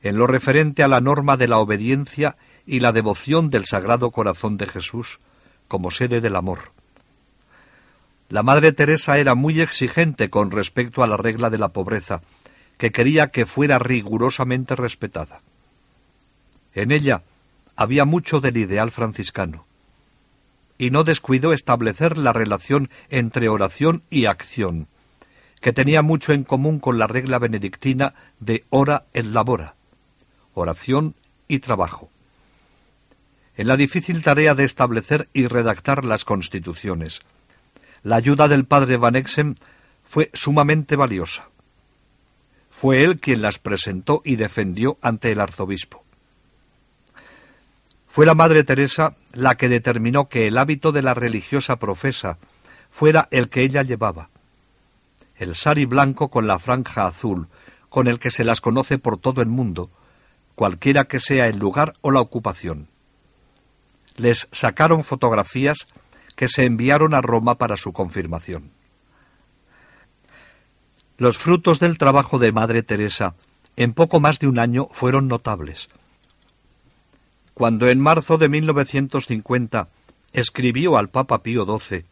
en 0.01 0.17
lo 0.17 0.27
referente 0.27 0.83
a 0.83 0.87
la 0.87 1.01
norma 1.01 1.37
de 1.37 1.47
la 1.47 1.57
obediencia 1.57 2.35
y 2.65 2.79
la 2.79 2.91
devoción 2.91 3.49
del 3.49 3.65
Sagrado 3.65 4.11
Corazón 4.11 4.57
de 4.57 4.67
Jesús 4.67 5.19
como 5.67 5.91
sede 5.91 6.21
del 6.21 6.35
amor. 6.35 6.73
La 8.29 8.43
Madre 8.43 8.71
Teresa 8.71 9.17
era 9.17 9.35
muy 9.35 9.61
exigente 9.61 10.29
con 10.29 10.51
respecto 10.51 11.03
a 11.03 11.07
la 11.07 11.17
regla 11.17 11.49
de 11.49 11.57
la 11.57 11.69
pobreza, 11.69 12.21
que 12.77 12.91
quería 12.91 13.27
que 13.27 13.45
fuera 13.45 13.79
rigurosamente 13.79 14.75
respetada. 14.75 15.41
En 16.73 16.91
ella 16.91 17.23
había 17.75 18.05
mucho 18.05 18.39
del 18.39 18.57
ideal 18.57 18.91
franciscano, 18.91 19.65
y 20.77 20.91
no 20.91 21.03
descuidó 21.03 21.53
establecer 21.53 22.17
la 22.17 22.33
relación 22.33 22.89
entre 23.09 23.49
oración 23.49 24.03
y 24.09 24.25
acción, 24.25 24.87
que 25.61 25.73
tenía 25.73 26.01
mucho 26.01 26.33
en 26.33 26.43
común 26.43 26.79
con 26.79 26.99
la 26.99 27.07
regla 27.07 27.39
benedictina 27.39 28.13
de 28.39 28.63
ora 28.69 29.05
et 29.13 29.25
labora, 29.25 29.75
oración 30.53 31.15
y 31.47 31.59
trabajo. 31.59 32.09
En 33.57 33.67
la 33.67 33.77
difícil 33.77 34.21
tarea 34.21 34.53
de 34.53 34.65
establecer 34.65 35.29
y 35.33 35.47
redactar 35.47 36.03
las 36.05 36.25
constituciones, 36.25 37.21
la 38.03 38.17
ayuda 38.17 38.47
del 38.47 38.65
padre 38.65 38.97
Van 38.97 39.15
Exem 39.15 39.55
fue 40.03 40.29
sumamente 40.33 40.95
valiosa. 40.95 41.49
Fue 42.69 43.03
él 43.03 43.19
quien 43.19 43.41
las 43.41 43.57
presentó 43.57 44.21
y 44.23 44.35
defendió 44.35 44.99
ante 45.01 45.31
el 45.31 45.39
arzobispo. 45.39 46.04
Fue 48.15 48.25
la 48.25 48.33
Madre 48.33 48.63
Teresa 48.63 49.17
la 49.33 49.55
que 49.55 49.67
determinó 49.67 50.29
que 50.29 50.47
el 50.47 50.57
hábito 50.57 50.93
de 50.93 51.01
la 51.01 51.13
religiosa 51.13 51.75
profesa 51.75 52.37
fuera 52.89 53.27
el 53.29 53.49
que 53.49 53.61
ella 53.61 53.83
llevaba, 53.83 54.29
el 55.35 55.53
sari 55.53 55.83
blanco 55.83 56.29
con 56.29 56.47
la 56.47 56.57
franja 56.57 57.07
azul, 57.07 57.49
con 57.89 58.07
el 58.07 58.19
que 58.19 58.31
se 58.31 58.45
las 58.45 58.61
conoce 58.61 58.99
por 58.99 59.17
todo 59.17 59.41
el 59.41 59.49
mundo, 59.49 59.89
cualquiera 60.55 61.09
que 61.09 61.19
sea 61.19 61.47
el 61.47 61.59
lugar 61.59 61.95
o 61.99 62.09
la 62.09 62.21
ocupación. 62.21 62.87
Les 64.15 64.47
sacaron 64.53 65.03
fotografías 65.03 65.85
que 66.37 66.47
se 66.47 66.63
enviaron 66.63 67.15
a 67.15 67.21
Roma 67.21 67.57
para 67.57 67.75
su 67.75 67.91
confirmación. 67.91 68.71
Los 71.17 71.37
frutos 71.37 71.81
del 71.81 71.97
trabajo 71.97 72.39
de 72.39 72.53
Madre 72.53 72.81
Teresa 72.81 73.35
en 73.75 73.91
poco 73.91 74.21
más 74.21 74.39
de 74.39 74.47
un 74.47 74.57
año 74.57 74.87
fueron 74.93 75.27
notables. 75.27 75.89
Cuando 77.55 77.87
en 77.87 78.01
marzo 78.01 78.37
de 78.37 78.49
1950 78.49 79.87
escribió 80.33 80.97
al 80.97 81.07
Papa 81.07 81.41
Pío 81.41 81.65
XII 81.65 82.03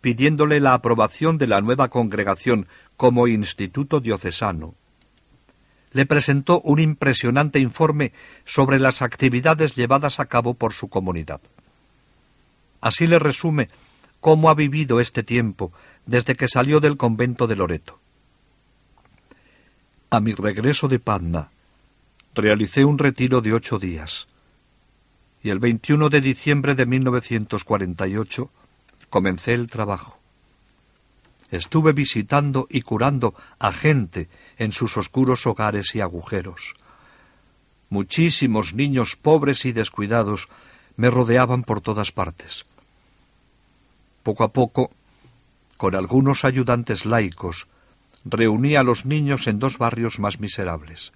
pidiéndole 0.00 0.58
la 0.58 0.74
aprobación 0.74 1.38
de 1.38 1.46
la 1.46 1.60
nueva 1.60 1.88
congregación 1.90 2.66
como 2.96 3.28
instituto 3.28 4.00
diocesano, 4.00 4.74
le 5.92 6.06
presentó 6.06 6.60
un 6.62 6.80
impresionante 6.80 7.60
informe 7.60 8.12
sobre 8.44 8.80
las 8.80 9.00
actividades 9.00 9.76
llevadas 9.76 10.18
a 10.18 10.24
cabo 10.24 10.54
por 10.54 10.72
su 10.72 10.88
comunidad. 10.88 11.40
Así 12.80 13.06
le 13.06 13.20
resume 13.20 13.68
cómo 14.20 14.50
ha 14.50 14.54
vivido 14.54 14.98
este 14.98 15.22
tiempo 15.22 15.72
desde 16.04 16.34
que 16.34 16.48
salió 16.48 16.80
del 16.80 16.96
convento 16.96 17.46
de 17.46 17.54
Loreto. 17.54 18.00
A 20.10 20.18
mi 20.18 20.32
regreso 20.32 20.88
de 20.88 20.98
Padna, 20.98 21.50
realicé 22.34 22.84
un 22.84 22.98
retiro 22.98 23.40
de 23.40 23.52
ocho 23.52 23.78
días 23.78 24.26
y 25.42 25.50
el 25.50 25.58
21 25.58 26.08
de 26.08 26.20
diciembre 26.20 26.74
de 26.74 26.86
1948 26.86 28.50
comencé 29.08 29.54
el 29.54 29.68
trabajo. 29.68 30.18
Estuve 31.50 31.92
visitando 31.92 32.66
y 32.70 32.82
curando 32.82 33.34
a 33.58 33.72
gente 33.72 34.28
en 34.58 34.72
sus 34.72 34.96
oscuros 34.96 35.46
hogares 35.46 35.94
y 35.94 36.00
agujeros. 36.00 36.74
Muchísimos 37.88 38.74
niños 38.74 39.16
pobres 39.16 39.64
y 39.64 39.72
descuidados 39.72 40.48
me 40.96 41.10
rodeaban 41.10 41.64
por 41.64 41.80
todas 41.80 42.12
partes. 42.12 42.66
Poco 44.22 44.44
a 44.44 44.52
poco, 44.52 44.92
con 45.76 45.96
algunos 45.96 46.44
ayudantes 46.44 47.04
laicos, 47.04 47.66
reuní 48.24 48.76
a 48.76 48.82
los 48.82 49.06
niños 49.06 49.46
en 49.46 49.58
dos 49.58 49.78
barrios 49.78 50.20
más 50.20 50.38
miserables. 50.38 51.12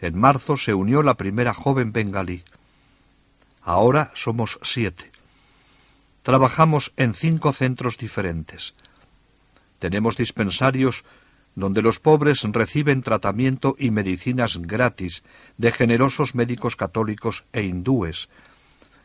En 0.00 0.16
marzo 0.18 0.56
se 0.56 0.72
unió 0.72 1.02
la 1.02 1.14
primera 1.14 1.52
joven 1.52 1.92
bengalí. 1.92 2.42
Ahora 3.62 4.10
somos 4.14 4.58
siete. 4.62 5.10
Trabajamos 6.22 6.92
en 6.96 7.14
cinco 7.14 7.52
centros 7.52 7.98
diferentes. 7.98 8.74
Tenemos 9.78 10.16
dispensarios 10.16 11.04
donde 11.54 11.82
los 11.82 11.98
pobres 11.98 12.42
reciben 12.44 13.02
tratamiento 13.02 13.76
y 13.78 13.90
medicinas 13.90 14.58
gratis 14.58 15.22
de 15.58 15.72
generosos 15.72 16.34
médicos 16.34 16.76
católicos 16.76 17.44
e 17.52 17.62
hindúes, 17.62 18.28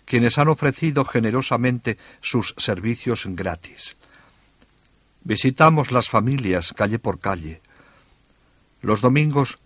quienes 0.06 0.38
han 0.38 0.48
ofrecido 0.48 1.06
generosamente 1.06 1.98
sus 2.22 2.54
servicios 2.58 3.26
gratis. 3.28 3.98
Visitamos 5.24 5.92
las 5.92 6.10
familias 6.10 6.72
calle 6.74 7.00
por 7.00 7.20
calle. 7.20 7.62
Los 8.82 9.02
domingos 9.02 9.58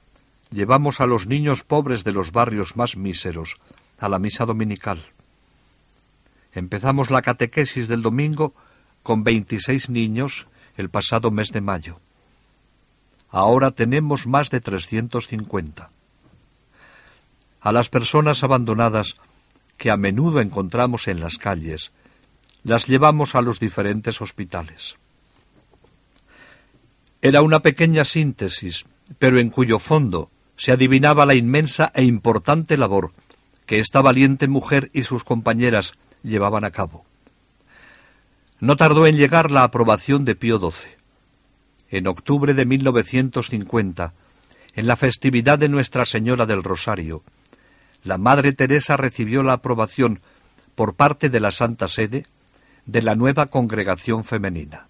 llevamos 0.52 1.02
a 1.02 1.06
los 1.06 1.28
niños 1.28 1.63
pobres 1.63 2.06
de 2.06 2.13
los 2.13 2.32
barrios 2.32 2.78
más 2.78 2.95
míseros 2.95 3.58
a 3.99 4.09
la 4.09 4.19
misa 4.19 4.45
dominical. 4.45 5.03
Empezamos 6.53 7.12
la 7.12 7.21
catequesis 7.21 7.88
del 7.88 8.01
domingo 8.01 8.53
con 9.03 9.23
veintiséis 9.23 9.89
niños 9.89 10.47
el 10.77 10.89
pasado 10.89 11.31
mes 11.31 11.51
de 11.51 11.62
mayo. 11.62 11.99
Ahora 13.29 13.71
tenemos 13.71 14.25
más 14.25 14.49
de 14.49 14.62
trescientos 14.62 15.27
cincuenta. 15.27 15.91
A 17.62 17.71
las 17.71 17.89
personas 17.89 18.43
abandonadas 18.43 19.15
que 19.77 19.91
a 19.91 19.97
menudo 19.97 20.41
encontramos 20.41 21.07
en 21.07 21.19
las 21.19 21.38
calles, 21.38 21.91
las 22.63 22.88
llevamos 22.88 23.35
a 23.35 23.41
los 23.41 23.59
diferentes 23.59 24.21
hospitales. 24.21 24.95
Era 27.21 27.41
una 27.41 27.59
pequeña 27.59 28.05
síntesis, 28.05 28.85
pero 29.19 29.39
en 29.39 29.49
cuyo 29.49 29.79
fondo 29.79 30.29
se 30.57 30.71
adivinaba 30.71 31.25
la 31.25 31.35
inmensa 31.35 31.91
e 31.93 32.03
importante 32.03 32.77
labor 32.77 33.12
que 33.69 33.79
esta 33.79 34.01
valiente 34.01 34.47
mujer 34.47 34.89
y 34.93 35.03
sus 35.03 35.23
compañeras 35.23 35.93
llevaban 36.23 36.65
a 36.65 36.71
cabo. 36.71 37.05
No 38.60 38.75
tardó 38.77 39.05
en 39.05 39.15
llegar 39.15 39.51
la 39.51 39.63
aprobación 39.63 40.25
de 40.25 40.34
Pío 40.34 40.58
XII. 40.60 40.89
En 41.91 42.08
octubre 42.08 42.55
de 42.55 42.65
1950, 42.65 44.13
en 44.73 44.88
la 44.88 44.95
festividad 44.95 45.60
de 45.60 45.69
Nuestra 45.69 46.05
Señora 46.05 46.47
del 46.47 46.63
Rosario, 46.63 47.21
la 48.03 48.17
Madre 48.17 48.53
Teresa 48.53 48.97
recibió 48.97 49.43
la 49.43 49.53
aprobación 49.53 50.19
por 50.73 50.95
parte 50.95 51.29
de 51.29 51.39
la 51.39 51.51
Santa 51.51 51.88
Sede 51.88 52.23
de 52.88 53.03
la 53.03 53.13
nueva 53.13 53.45
congregación 53.45 54.23
femenina. 54.23 54.88